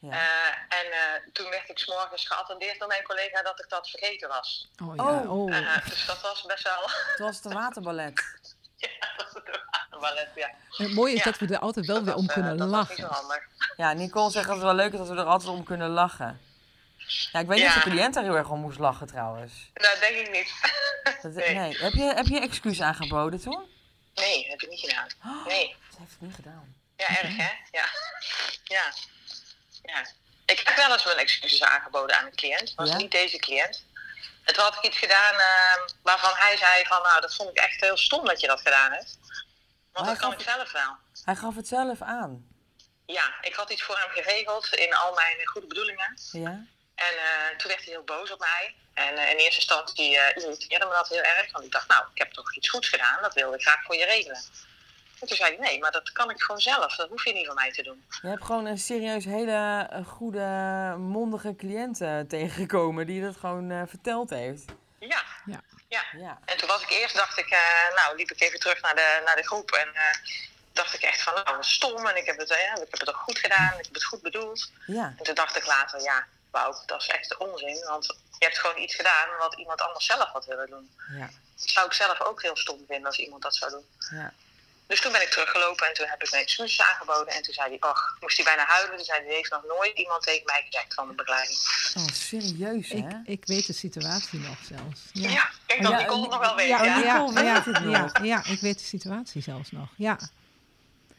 Ja. 0.00 0.10
Eh, 0.12 0.78
en 0.78 0.92
eh, 0.92 1.32
toen 1.32 1.50
werd 1.50 1.68
ik 1.68 1.78
s'morgens 1.78 2.26
geattendeerd 2.26 2.78
door 2.78 2.88
mijn 2.88 3.02
collega 3.02 3.42
dat 3.42 3.58
ik 3.58 3.68
dat 3.68 3.90
vergeten 3.90 4.28
was. 4.28 4.70
Oh 4.82 4.94
ja, 4.96 5.02
Oh. 5.04 5.30
oh. 5.30 5.56
Eh, 5.56 5.86
dus 5.88 6.06
dat 6.06 6.20
was 6.20 6.42
best 6.42 6.64
wel... 6.64 6.82
Het 7.10 7.18
was 7.18 7.40
het 7.42 7.52
waterballet. 7.52 8.22
ja, 8.76 8.88
dat 9.16 9.32
was 9.32 9.42
een 9.90 10.00
ballet, 10.00 10.28
ja. 10.34 10.48
En 10.48 10.84
het 10.84 10.94
mooie 10.94 11.12
is 11.12 11.18
Ja. 11.18 11.24
dat 11.30 11.38
we 11.38 11.46
er 11.54 11.58
altijd 11.60 11.86
wel 11.86 11.94
Dat 11.96 12.04
weer 12.04 12.14
was, 12.14 12.22
om 12.22 12.28
kunnen 12.28 12.56
dat 12.56 12.70
was 12.70 12.88
niet 12.88 12.98
lachen. 12.98 13.14
zo 13.14 13.20
handig. 13.20 13.46
Ja, 13.76 13.92
Nicole 13.92 14.30
zegt 14.30 14.46
dat 14.46 14.54
het 14.56 14.64
wel 14.64 14.74
leuk 14.74 14.92
is 14.92 14.98
dat 14.98 15.08
we 15.08 15.14
er 15.16 15.24
altijd 15.24 15.50
om 15.50 15.64
kunnen 15.64 15.88
lachen. 15.88 16.40
Ja, 17.32 17.40
ik 17.40 17.46
weet 17.46 17.58
niet 17.58 17.66
of 17.66 17.74
de 17.74 17.80
cliënt 17.90 18.14
daar 18.14 18.22
heel 18.24 18.36
erg 18.36 18.48
om 18.50 18.60
moest 18.60 18.78
lachen 18.78 19.06
trouwens. 19.06 19.70
Nou, 19.74 19.98
denk 20.00 20.16
ik 20.16 20.30
niet. 20.30 20.52
Dat, 21.22 21.32
Nee. 21.32 21.54
nee. 21.54 21.78
Heb, 21.78 21.92
je, 21.92 22.02
heb 22.14 22.26
je 22.26 22.40
excuus 22.40 22.80
aangeboden 22.80 23.40
toen? 23.40 23.68
Nee, 24.14 24.46
heb 24.48 24.62
ik 24.62 24.68
niet 24.68 24.80
gedaan. 24.80 25.06
Oh, 25.26 25.46
Nee. 25.46 25.76
Ze 25.90 25.96
heeft 25.98 26.10
het 26.10 26.20
niet 26.20 26.34
gedaan. 26.34 26.74
Ja, 26.96 27.08
erg 27.08 27.36
hè? 27.36 27.50
Ja. 27.70 27.84
Ja. 28.64 28.92
Ja. 29.82 30.06
Ik 30.46 30.60
heb 30.64 30.76
wel 30.76 30.92
eens 30.92 31.04
mijn 31.04 31.16
excuses 31.18 31.62
aangeboden 31.62 32.16
aan 32.16 32.26
een 32.26 32.34
cliënt. 32.34 32.72
Was 32.76 32.88
Ja? 32.88 32.96
niet 32.96 33.10
deze 33.10 33.38
cliënt. 33.38 33.84
En 34.44 34.54
toen 34.54 34.64
had 34.64 34.76
ik 34.76 34.82
iets 34.82 34.98
gedaan 34.98 35.34
eh, 35.34 35.82
waarvan 36.02 36.32
hij 36.34 36.56
zei 36.56 36.84
van, 36.84 37.02
nou, 37.02 37.20
dat 37.20 37.34
vond 37.34 37.50
ik 37.50 37.56
echt 37.56 37.80
heel 37.80 37.96
stom 37.96 38.24
dat 38.24 38.40
je 38.40 38.46
dat 38.46 38.60
gedaan 38.60 38.92
hebt. 38.92 39.18
Want 39.92 40.06
dat 40.06 40.18
kan 40.18 40.32
ik 40.32 40.40
zelf 40.40 40.72
wel. 40.72 40.96
Hij 41.24 41.36
gaf 41.36 41.56
het 41.56 41.68
zelf 41.68 42.02
aan. 42.02 42.48
Ja, 43.06 43.34
ik 43.40 43.54
had 43.54 43.70
iets 43.70 43.82
voor 43.82 43.98
hem 43.98 44.08
geregeld 44.08 44.74
in 44.74 44.94
al 44.94 45.14
mijn 45.14 45.46
goede 45.46 45.66
bedoelingen. 45.66 46.18
Ja? 46.32 46.66
En 46.94 47.14
eh, 47.16 47.56
toen 47.56 47.68
werd 47.68 47.84
hij 47.84 47.92
heel 47.92 48.04
boos 48.04 48.30
op 48.30 48.38
mij. 48.38 48.74
En 48.94 49.16
eh, 49.16 49.30
in 49.30 49.36
eerste 49.36 49.60
instantie 49.60 50.14
uh, 50.14 50.28
irriteerde 50.34 50.84
me 50.84 50.92
dat 50.92 51.08
heel 51.08 51.22
erg. 51.22 51.52
Want 51.52 51.64
ik 51.64 51.72
dacht, 51.72 51.88
nou, 51.88 52.04
ik 52.14 52.18
heb 52.18 52.32
toch 52.32 52.56
iets 52.56 52.68
goeds 52.68 52.88
gedaan. 52.88 53.22
Dat 53.22 53.34
wilde 53.34 53.56
ik 53.56 53.62
graag 53.62 53.82
voor 53.82 53.96
je 53.96 54.04
regelen. 54.04 54.42
En 55.20 55.26
toen 55.26 55.36
zei 55.36 55.56
hij, 55.56 55.66
nee, 55.66 55.78
maar 55.78 55.92
dat 55.92 56.12
kan 56.12 56.30
ik 56.30 56.42
gewoon 56.42 56.60
zelf. 56.60 56.96
Dat 56.96 57.08
hoef 57.08 57.24
je 57.24 57.32
niet 57.32 57.46
van 57.46 57.54
mij 57.54 57.72
te 57.72 57.82
doen. 57.82 58.04
Je 58.22 58.28
hebt 58.28 58.44
gewoon 58.44 58.66
een 58.66 58.78
serieus 58.78 59.24
hele 59.24 59.86
eh, 59.90 60.06
goede, 60.06 60.46
mondige 60.98 61.56
cliënt 61.56 62.00
eh, 62.00 62.20
tegengekomen 62.20 63.06
die 63.06 63.22
dat 63.22 63.36
gewoon 63.36 63.70
eh, 63.70 63.82
verteld 63.86 64.30
heeft. 64.30 64.64
Ja. 64.98 65.22
Ja. 65.46 65.60
ja. 65.88 66.02
Ja. 66.12 66.38
En 66.44 66.56
toen 66.56 66.68
was 66.68 66.82
ik 66.82 66.90
eerst, 66.90 67.14
dacht 67.16 67.38
ik, 67.38 67.50
eh, 67.50 67.94
nou, 67.94 68.16
liep 68.16 68.30
ik 68.30 68.40
even 68.40 68.60
terug 68.60 68.80
naar 68.80 68.94
de, 68.94 69.22
naar 69.24 69.36
de 69.36 69.46
groep. 69.46 69.70
En 69.70 69.94
eh, 69.94 70.14
dacht 70.72 70.94
ik 70.94 71.02
echt 71.02 71.22
van, 71.22 71.34
nou, 71.34 71.56
wat 71.56 71.64
stom. 71.66 72.06
En 72.06 72.16
ik 72.16 72.26
heb, 72.26 72.38
het, 72.38 72.50
eh, 72.50 72.72
ik 72.72 72.78
heb 72.78 72.90
het 72.90 73.04
toch 73.04 73.16
goed 73.16 73.38
gedaan. 73.38 73.78
Ik 73.78 73.84
heb 73.84 73.94
het 73.94 74.04
goed 74.04 74.22
bedoeld. 74.22 74.70
Ja. 74.86 75.14
En 75.18 75.24
toen 75.24 75.34
dacht 75.34 75.56
ik 75.56 75.66
later, 75.66 76.02
ja, 76.02 76.26
wauw, 76.50 76.82
dat 76.86 77.00
is 77.00 77.08
echt 77.08 77.36
onzin. 77.36 77.84
Want 77.86 78.06
je 78.38 78.44
hebt 78.44 78.58
gewoon 78.58 78.78
iets 78.78 78.94
gedaan 78.94 79.28
wat 79.38 79.58
iemand 79.58 79.80
anders 79.80 80.06
zelf 80.06 80.28
had 80.28 80.46
willen 80.46 80.70
doen. 80.70 80.90
Ja. 81.18 81.30
Dat 81.56 81.70
zou 81.70 81.86
ik 81.86 81.92
zelf 81.92 82.20
ook 82.20 82.42
heel 82.42 82.56
stom 82.56 82.84
vinden 82.88 83.06
als 83.06 83.18
iemand 83.18 83.42
dat 83.42 83.56
zou 83.56 83.70
doen. 83.70 83.84
Ja. 84.10 84.32
Dus 84.90 85.00
toen 85.00 85.12
ben 85.12 85.22
ik 85.22 85.28
teruggelopen 85.30 85.86
en 85.88 85.94
toen 85.94 86.06
heb 86.08 86.22
ik 86.22 86.30
mijn 86.30 86.42
excuses 86.42 86.80
aangeboden. 86.88 87.34
En 87.34 87.42
toen 87.42 87.54
zei 87.54 87.68
hij, 87.68 87.90
och, 87.90 88.16
moest 88.20 88.36
hij 88.36 88.44
bijna 88.44 88.64
huilen. 88.66 88.96
Toen 88.96 89.04
zei 89.04 89.24
hij, 89.24 89.34
heeft 89.34 89.50
nog 89.50 89.64
nooit 89.64 89.98
iemand 89.98 90.22
tegen 90.22 90.42
mij 90.44 90.62
gezegd 90.68 90.94
van 90.94 91.08
de 91.08 91.14
begeleiding. 91.14 91.58
Oh, 91.96 92.06
serieus 92.06 92.88
hè? 92.88 92.96
Ik, 92.98 93.16
ik 93.24 93.46
weet 93.46 93.66
de 93.66 93.72
situatie 93.72 94.38
nog 94.40 94.58
zelfs. 94.64 95.00
Ja, 95.12 95.30
Ja, 95.30 95.44
ik 95.44 95.62
denk 95.66 95.82
dat 95.82 95.90
Ja, 95.92 95.98
Nicole 95.98 96.20
het 96.22 96.30
nog 96.30 96.40
wel 96.40 96.56
weet. 96.56 96.68
ja, 96.68 96.84
Ja, 96.84 96.98
ja, 96.98 97.18
Nicole 97.18 97.42
ja, 97.42 97.52
weet 97.54 97.64
het 97.74 97.84
ja, 97.84 98.00
nog. 98.02 98.24
ja, 98.24 98.44
ik 98.44 98.60
weet 98.60 98.78
de 98.78 98.84
situatie 98.84 99.42
zelfs 99.42 99.70
nog. 99.70 99.88
Ja. 99.96 100.18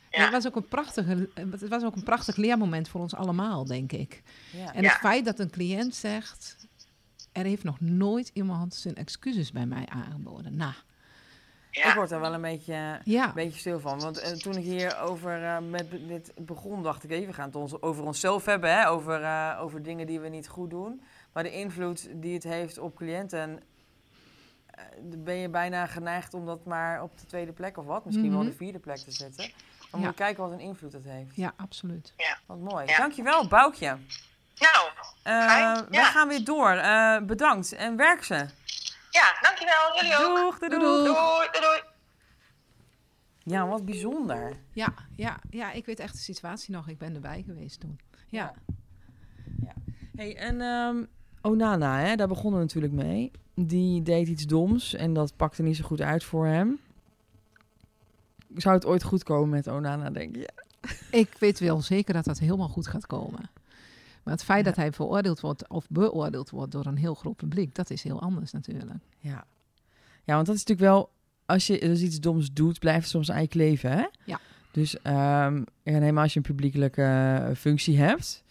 Het, 0.09 0.29
was 0.31 0.45
ook 0.47 0.55
een 0.55 0.67
prachtige, 0.67 1.29
het 1.33 1.67
was 1.67 1.83
ook 1.83 1.95
een 1.95 2.03
prachtig 2.03 2.35
leermoment 2.35 2.89
voor 2.89 3.01
ons 3.01 3.15
allemaal, 3.15 3.65
denk 3.65 3.91
ik. 3.91 4.21
Ja. 4.51 4.73
En 4.73 4.83
Ja. 4.83 4.89
het 4.89 4.99
feit 4.99 5.25
dat 5.25 5.39
een 5.39 5.49
cliënt 5.51 5.95
zegt... 5.95 6.55
er 7.31 7.45
heeft 7.45 7.63
nog 7.63 7.79
nooit 7.79 8.29
iemand 8.33 8.75
zijn 8.75 8.95
excuses 8.95 9.51
bij 9.51 9.65
mij 9.65 9.85
aangeboden. 9.89 10.55
Nou, 10.55 10.73
Ja. 11.71 11.87
Ik 11.89 11.93
word 11.95 12.11
er 12.11 12.19
wel 12.19 12.33
een 12.33 12.41
beetje, 12.41 12.99
ja. 13.03 13.25
een 13.27 13.33
beetje 13.33 13.59
stil 13.59 13.79
van. 13.79 13.99
Want 13.99 14.17
eh, 14.19 14.31
toen 14.31 14.55
ik 14.57 14.63
hier 14.63 14.99
over 14.99 15.43
eh, 15.43 15.57
met 15.59 15.91
dit 16.07 16.31
begon, 16.35 16.83
dacht 16.83 17.03
ik 17.03 17.11
even, 17.11 17.27
we 17.27 17.33
gaan 17.33 17.45
het 17.45 17.55
ons, 17.55 17.81
over 17.81 18.03
onszelf 18.03 18.45
hebben. 18.45 18.71
Hè? 18.73 18.89
Over, 18.89 19.23
eh, 19.23 19.57
over 19.61 19.83
dingen 19.83 20.07
die 20.07 20.19
we 20.19 20.27
niet 20.27 20.47
goed 20.47 20.69
doen. 20.69 21.01
Maar 21.33 21.43
de 21.43 21.51
invloed 21.51 22.07
die 22.13 22.33
het 22.33 22.43
heeft 22.43 22.77
op 22.77 22.95
cliënten... 22.95 23.59
eh, 24.65 24.83
dan 25.01 25.23
ben 25.23 25.35
je 25.35 25.49
bijna 25.49 25.85
geneigd 25.85 26.33
om 26.33 26.45
dat 26.45 26.65
maar 26.65 27.03
op 27.03 27.17
de 27.19 27.25
tweede 27.25 27.51
plek 27.51 27.77
of 27.77 27.85
wat, 27.85 28.05
misschien 28.05 28.29
wel 28.31 28.39
Mhm. 28.39 28.49
de 28.49 28.55
vierde 28.55 28.79
plek 28.79 28.97
te 28.97 29.11
zetten. 29.11 29.51
Dan 29.91 29.99
Ja. 29.99 30.05
moet 30.07 30.17
je 30.17 30.23
kijken 30.23 30.43
wat 30.43 30.51
een 30.51 30.59
invloed 30.59 30.93
het 30.93 31.05
heeft. 31.05 31.35
ja, 31.35 31.53
absoluut. 31.57 32.13
Wat 32.45 32.57
mooi. 32.59 32.85
Ja. 32.85 32.97
Dankjewel, 32.97 33.47
Boukje. 33.47 33.97
Nou, 34.55 34.89
Eh 35.23 35.77
Wij 35.89 36.03
gaan 36.03 36.27
weer 36.27 36.43
door. 36.43 36.71
Eh, 36.71 37.17
bedankt 37.21 37.71
en 37.73 37.95
werk 37.95 38.23
ze. 38.23 38.45
Ja, 39.11 39.37
dankjewel. 39.41 39.95
Jullie 39.95 40.17
ook. 40.17 40.35
Doeg, 40.35 40.59
doei, 40.59 40.69
Doei, 40.69 40.81
doei. 40.81 41.03
doei. 41.03 41.13
Doei, 41.13 41.47
doei, 41.51 41.63
doei. 41.63 41.81
Ja, 43.43 43.67
wat 43.67 43.85
bijzonder. 43.85 44.57
Ja, 44.71 44.93
ja, 45.15 45.39
ja, 45.49 45.71
ik 45.71 45.85
weet 45.85 45.99
echt 45.99 46.13
de 46.13 46.19
situatie 46.19 46.73
nog. 46.73 46.87
Ik 46.87 46.97
ben 46.97 47.13
erbij 47.15 47.43
geweest 47.45 47.79
toen. 47.79 47.99
Ja, 48.27 48.53
Hey, 50.15 50.35
en 50.37 50.61
ehm, 50.61 51.03
Onana, 51.41 51.99
hè, 51.99 52.15
daar 52.15 52.27
begonnen 52.27 52.59
we 52.59 52.65
natuurlijk 52.65 52.93
mee. 52.93 53.31
Die 53.55 54.01
deed 54.01 54.27
iets 54.27 54.45
doms 54.45 54.93
en 54.93 55.13
dat 55.13 55.35
pakte 55.35 55.63
niet 55.63 55.75
zo 55.75 55.83
goed 55.83 56.01
uit 56.01 56.23
voor 56.23 56.45
hem. 56.45 56.79
Zou 58.55 58.75
het 58.75 58.85
ooit 58.85 59.03
goed 59.03 59.23
komen 59.23 59.49
met 59.49 59.67
Onana, 59.67 60.09
denk 60.09 60.35
je? 60.35 60.49
ik 61.11 61.35
weet 61.39 61.59
wel 61.59 61.81
zeker 61.81 62.13
dat 62.13 62.25
dat 62.25 62.39
helemaal 62.39 62.67
goed 62.67 62.87
gaat 62.87 63.05
komen. 63.07 63.49
Maar 64.23 64.33
het 64.33 64.43
feit 64.43 64.65
dat 64.65 64.75
hij 64.75 64.91
veroordeeld 64.91 65.39
wordt 65.39 65.69
of 65.69 65.85
beoordeeld 65.89 66.49
wordt 66.49 66.71
door 66.71 66.85
een 66.85 66.97
heel 66.97 67.13
groot 67.13 67.35
publiek, 67.35 67.75
dat 67.75 67.89
is 67.89 68.03
heel 68.03 68.21
anders 68.21 68.51
natuurlijk. 68.51 68.99
Ja. 69.19 69.45
Ja, 70.23 70.33
want 70.35 70.45
dat 70.45 70.55
is 70.55 70.63
natuurlijk 70.65 70.89
wel... 70.93 71.09
Als 71.45 71.67
je 71.67 71.79
dus 71.79 72.01
iets 72.01 72.19
doms 72.19 72.53
doet, 72.53 72.79
blijft 72.79 73.01
het 73.01 73.09
soms 73.09 73.29
eigen 73.29 73.57
leven, 73.57 73.91
hè? 73.91 74.05
Ja. 74.25 74.39
Dus 74.71 75.01
ehm 75.01 75.63
ja, 75.83 75.97
neem 75.99 76.13
maar 76.13 76.23
als 76.23 76.33
je 76.33 76.39
een 76.39 76.45
publiekelijke 76.45 77.51
functie 77.57 77.97
hebt... 77.97 78.43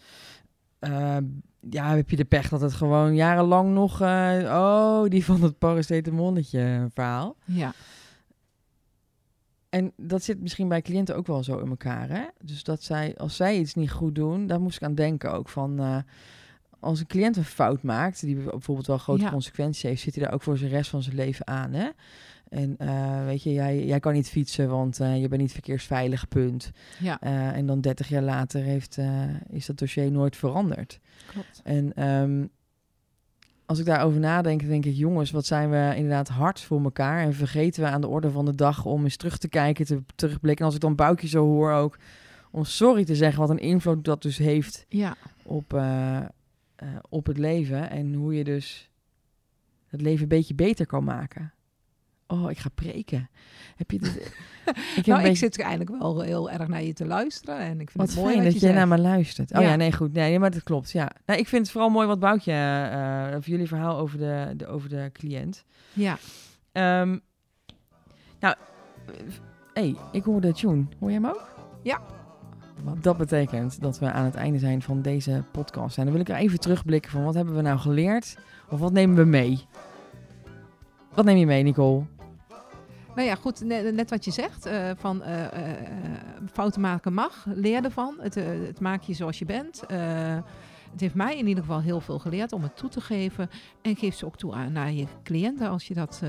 ehm, 0.79 1.23
ja, 1.69 1.95
heb 1.95 2.09
je 2.09 2.15
de 2.15 2.25
pech 2.25 2.49
dat 2.49 2.61
het 2.61 2.73
gewoon 2.73 3.15
jarenlang 3.15 3.73
nog... 3.73 4.01
eh, 4.01 4.39
oh, 4.43 5.03
die 5.09 5.25
van 5.25 5.41
het 5.41 5.57
paracetamolletje 5.57 6.87
verhaal. 6.93 7.35
Ja, 7.45 7.73
En 9.71 9.91
dat 9.97 10.23
zit 10.23 10.41
misschien 10.41 10.67
bij 10.67 10.81
cliënten 10.81 11.15
ook 11.15 11.27
wel 11.27 11.43
zo 11.43 11.57
in 11.59 11.69
elkaar, 11.69 12.09
hè? 12.09 12.23
Dus 12.43 12.63
dat 12.63 12.83
zij, 12.83 13.17
als 13.17 13.35
zij 13.35 13.57
iets 13.57 13.73
niet 13.73 13.91
goed 13.91 14.15
doen, 14.15 14.47
daar 14.47 14.61
moest 14.61 14.75
ik 14.75 14.83
aan 14.83 14.95
denken 14.95 15.31
ook 15.33 15.49
van... 15.49 15.79
eh, 15.79 15.97
als 16.79 16.99
een 16.99 17.07
cliënt 17.07 17.37
een 17.37 17.43
fout 17.43 17.83
maakt, 17.83 18.21
die 18.21 18.35
bijvoorbeeld 18.35 18.87
wel 18.87 18.97
grote 18.97 19.21
Ja. 19.23 19.29
consequenties 19.29 19.81
heeft, 19.83 20.01
zit 20.01 20.15
hij 20.15 20.23
daar 20.23 20.33
ook 20.33 20.41
voor 20.41 20.57
zijn 20.57 20.69
rest 20.71 20.89
van 20.89 21.03
zijn 21.03 21.15
leven 21.15 21.47
aan. 21.47 21.73
Hè? 21.73 21.89
En 22.49 22.75
eh, 22.77 23.25
weet 23.25 23.43
je, 23.43 23.53
jij, 23.53 23.85
jij 23.85 23.99
kan 23.99 24.13
niet 24.13 24.29
fietsen, 24.29 24.69
want 24.69 24.99
eh, 24.99 25.21
je 25.21 25.27
bent 25.27 25.41
niet 25.41 25.51
verkeersveilig, 25.51 26.27
punt. 26.27 26.71
Ja, 26.99 27.19
en 27.53 27.65
dan 27.65 27.81
30 27.81 28.07
jaar 28.09 28.21
later 28.21 28.61
heeft, 28.61 28.97
eh, 28.97 29.23
is 29.49 29.65
dat 29.65 29.77
dossier 29.77 30.11
nooit 30.11 30.35
veranderd. 30.35 30.99
klopt. 31.27 31.61
En 31.63 31.93
ehm, 31.93 32.45
als 33.71 33.79
ik 33.79 33.85
daarover 33.85 34.19
nadenk, 34.19 34.67
denk 34.67 34.85
ik, 34.85 34.95
jongens, 34.95 35.31
wat 35.31 35.45
zijn 35.45 35.69
we 35.69 35.93
inderdaad 35.95 36.27
hard 36.27 36.59
voor 36.61 36.83
elkaar. 36.83 37.21
En 37.21 37.33
vergeten 37.33 37.83
we 37.83 37.89
aan 37.89 38.01
de 38.01 38.07
orde 38.07 38.31
van 38.31 38.45
de 38.45 38.55
dag 38.55 38.85
om 38.85 39.03
eens 39.03 39.15
terug 39.15 39.37
te 39.37 39.47
kijken, 39.47 39.85
te 39.85 40.03
terugblikken. 40.15 40.59
En 40.59 40.65
als 40.65 40.75
ik 40.75 40.81
dan 40.81 40.95
Boukje 40.95 41.27
zo 41.27 41.45
hoor 41.45 41.71
ook, 41.71 41.97
om 42.51 42.63
sorry 42.63 43.05
te 43.05 43.15
zeggen, 43.15 43.39
wat 43.39 43.49
een 43.49 43.59
invloed 43.59 44.05
dat 44.05 44.21
dus 44.21 44.37
heeft 44.37 44.85
Ja, 44.89 45.15
op, 45.43 45.73
eh, 45.73 46.17
eh, 46.17 46.25
op 47.09 47.25
het 47.25 47.37
leven. 47.37 47.89
En 47.89 48.13
hoe 48.13 48.35
je 48.35 48.43
dus 48.43 48.89
het 49.87 50.01
leven 50.01 50.21
een 50.21 50.27
beetje 50.27 50.55
beter 50.55 50.85
kan 50.85 51.03
maken. 51.03 51.53
Oh, 52.31 52.49
ik 52.51 52.57
ga 52.57 52.69
preken. 52.75 53.29
Heb 53.75 53.91
je 53.91 53.99
dit? 53.99 54.15
ik 54.15 54.25
heb 54.95 55.05
nou, 55.05 55.19
een 55.19 55.25
ik 55.25 55.31
beetje- 55.31 55.35
zit 55.35 55.59
eigenlijk 55.59 55.99
wel 55.99 56.21
heel 56.21 56.49
erg 56.51 56.67
naar 56.67 56.83
je 56.83 56.93
te 56.93 57.05
luisteren. 57.05 57.57
En 57.59 57.79
ik 57.79 57.89
vind 57.91 57.93
Wat 57.93 58.07
het 58.09 58.17
mooi 58.17 58.43
dat 58.43 58.59
je 58.59 58.71
naar 58.71 58.87
me 58.87 58.97
luistert. 58.99 59.51
Oh 59.53 59.61
ja, 59.61 59.69
Ja. 59.69 59.75
nee, 59.75 59.91
goed. 59.93 60.13
Nee, 60.13 60.39
maar 60.39 60.51
dat 60.51 60.63
klopt. 60.63 60.91
Ja. 60.91 61.11
Nou, 61.25 61.39
ik 61.39 61.47
vind 61.47 61.61
het 61.61 61.71
vooral 61.71 61.89
mooi 61.89 62.07
wat 62.07 62.19
Boutje, 62.19 62.51
eh 62.51 63.35
over 63.37 63.49
jullie 63.49 63.67
verhaal 63.67 63.97
over 63.97 64.17
de, 64.17 64.53
de, 64.57 64.67
over 64.67 64.89
de 64.89 65.09
cliënt. 65.13 65.63
Ja, 65.93 66.17
Ehm, 66.71 67.17
nou, 68.39 68.55
hey, 69.73 69.95
ik 70.11 70.23
hoor 70.23 70.41
de 70.41 70.53
tune. 70.53 70.85
Hoor 70.99 71.11
jij 71.11 71.19
hem 71.21 71.29
ook? 71.29 71.49
Ja. 71.83 72.01
Wat 72.83 73.03
dat 73.03 73.17
betekent 73.17 73.81
dat 73.81 73.99
we 73.99 74.11
aan 74.11 74.25
het 74.25 74.35
einde 74.35 74.59
zijn 74.59 74.81
van 74.81 75.01
deze 75.01 75.43
podcast. 75.51 75.97
En 75.97 76.03
dan 76.03 76.11
wil 76.13 76.21
ik 76.21 76.29
er 76.29 76.35
even 76.35 76.59
terugblikken 76.59 77.11
van 77.11 77.23
wat 77.23 77.33
hebben 77.33 77.55
we 77.55 77.61
nou 77.61 77.79
geleerd? 77.79 78.37
Of 78.69 78.79
wat 78.79 78.91
nemen 78.91 79.15
we 79.15 79.23
mee? 79.23 79.65
Wat 81.13 81.25
neem 81.25 81.37
je 81.37 81.45
mee, 81.45 81.63
Nicole? 81.63 82.03
Nou 83.15 83.27
ja, 83.27 83.35
goed, 83.35 83.63
net, 83.63 83.93
net 83.93 84.09
wat 84.09 84.25
je 84.25 84.31
zegt, 84.31 84.65
eh, 84.65 84.89
van 84.95 85.23
eh, 85.23 85.43
eh, 85.43 85.77
fouten 86.51 86.81
maken 86.81 87.13
mag, 87.13 87.45
leer 87.53 87.83
ervan. 87.83 88.15
Het, 88.19 88.35
het 88.35 88.79
maakt 88.79 89.05
je 89.05 89.13
zoals 89.13 89.39
je 89.39 89.45
bent. 89.45 89.83
Het 90.91 90.99
heeft 90.99 91.15
mij 91.15 91.37
in 91.37 91.47
ieder 91.47 91.63
geval 91.63 91.81
heel 91.81 92.01
veel 92.01 92.19
geleerd 92.19 92.51
om 92.51 92.63
het 92.63 92.77
toe 92.77 92.89
te 92.89 93.01
geven. 93.01 93.49
En 93.81 93.95
geef 93.95 94.15
ze 94.15 94.25
ook 94.25 94.37
toe 94.37 94.53
aan 94.53 94.71
naar 94.71 94.91
je 94.91 95.05
cliënten 95.23 95.69
als 95.69 95.87
je 95.87 95.93
dat, 95.93 96.21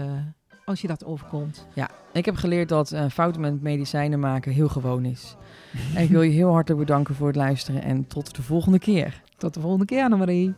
als 0.65 0.81
je 0.81 0.87
dat 0.87 1.05
overkomt. 1.05 1.67
Ja, 1.75 1.91
ik 2.13 2.25
heb 2.25 2.37
geleerd 2.37 2.69
dat 2.69 2.95
fouten 3.11 3.41
met 3.41 3.63
medicijnen 3.63 4.21
maken 4.21 4.53
heel 4.53 4.69
gewoon 4.69 5.05
is. 5.05 5.37
en 5.95 6.03
ik 6.03 6.11
wil 6.11 6.23
je 6.23 6.31
heel 6.31 6.53
hartelijk 6.53 6.87
bedanken 6.87 7.15
voor 7.15 7.27
het 7.27 7.37
luisteren 7.37 7.83
en 7.83 8.07
tot 8.07 8.37
de 8.37 8.43
volgende 8.43 8.79
keer. 8.79 9.23
Tot 9.37 9.55
de 9.55 9.61
volgende 9.61 9.85
keer, 9.85 10.03
Annemarie. 10.05 10.55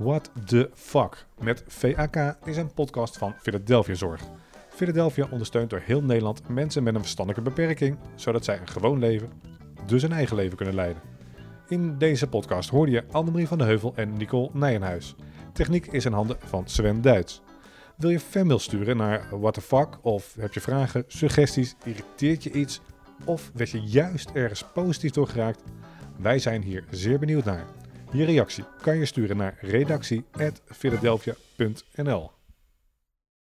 What 0.00 0.30
the 0.46 0.70
Fuck 0.74 1.26
met 1.40 1.64
VAK 1.66 2.36
is 2.44 2.56
een 2.56 2.74
podcast 2.74 3.18
van 3.18 3.34
Philadelphia 3.42 3.94
Zorg. 3.94 4.20
Philadelphia 4.68 5.28
ondersteunt 5.30 5.70
door 5.70 5.82
heel 5.84 6.02
Nederland 6.02 6.48
mensen 6.48 6.82
met 6.82 6.94
een 6.94 7.00
verstandelijke 7.00 7.50
beperking, 7.50 7.98
zodat 8.14 8.44
zij 8.44 8.60
een 8.60 8.68
gewoon 8.68 8.98
leven, 8.98 9.30
dus 9.86 10.02
een 10.02 10.12
eigen 10.12 10.36
leven 10.36 10.56
kunnen 10.56 10.74
leiden. 10.74 11.02
In 11.68 11.98
deze 11.98 12.26
podcast 12.26 12.70
hoorde 12.70 12.92
je 12.92 13.04
Annemarie 13.10 13.48
van 13.48 13.58
de 13.58 13.64
Heuvel 13.64 13.92
en 13.96 14.16
Nicole 14.16 14.50
Nijenhuis. 14.52 15.14
Techniek 15.52 15.86
is 15.86 16.04
in 16.04 16.12
handen 16.12 16.36
van 16.38 16.68
Sven 16.68 17.02
Duits. 17.02 17.42
Wil 17.96 18.10
je 18.10 18.20
fanmail 18.20 18.58
sturen 18.58 18.96
naar 18.96 19.26
What 19.40 19.54
the 19.54 19.60
Fuck 19.60 19.98
of 20.02 20.34
heb 20.38 20.54
je 20.54 20.60
vragen, 20.60 21.04
suggesties, 21.06 21.76
irriteert 21.84 22.42
je 22.42 22.52
iets 22.52 22.80
of 23.24 23.50
werd 23.54 23.70
je 23.70 23.80
juist 23.80 24.30
ergens 24.30 24.64
positief 24.74 25.10
door 25.10 25.28
geraakt? 25.28 25.62
Wij 26.16 26.38
zijn 26.38 26.62
hier 26.62 26.84
zeer 26.90 27.18
benieuwd 27.18 27.44
naar. 27.44 27.64
Je 28.12 28.24
reactie 28.24 28.64
kan 28.80 28.96
je 28.96 29.06
sturen 29.06 29.36
naar 29.36 29.58
redactie.philadelphia.nl 29.60 32.39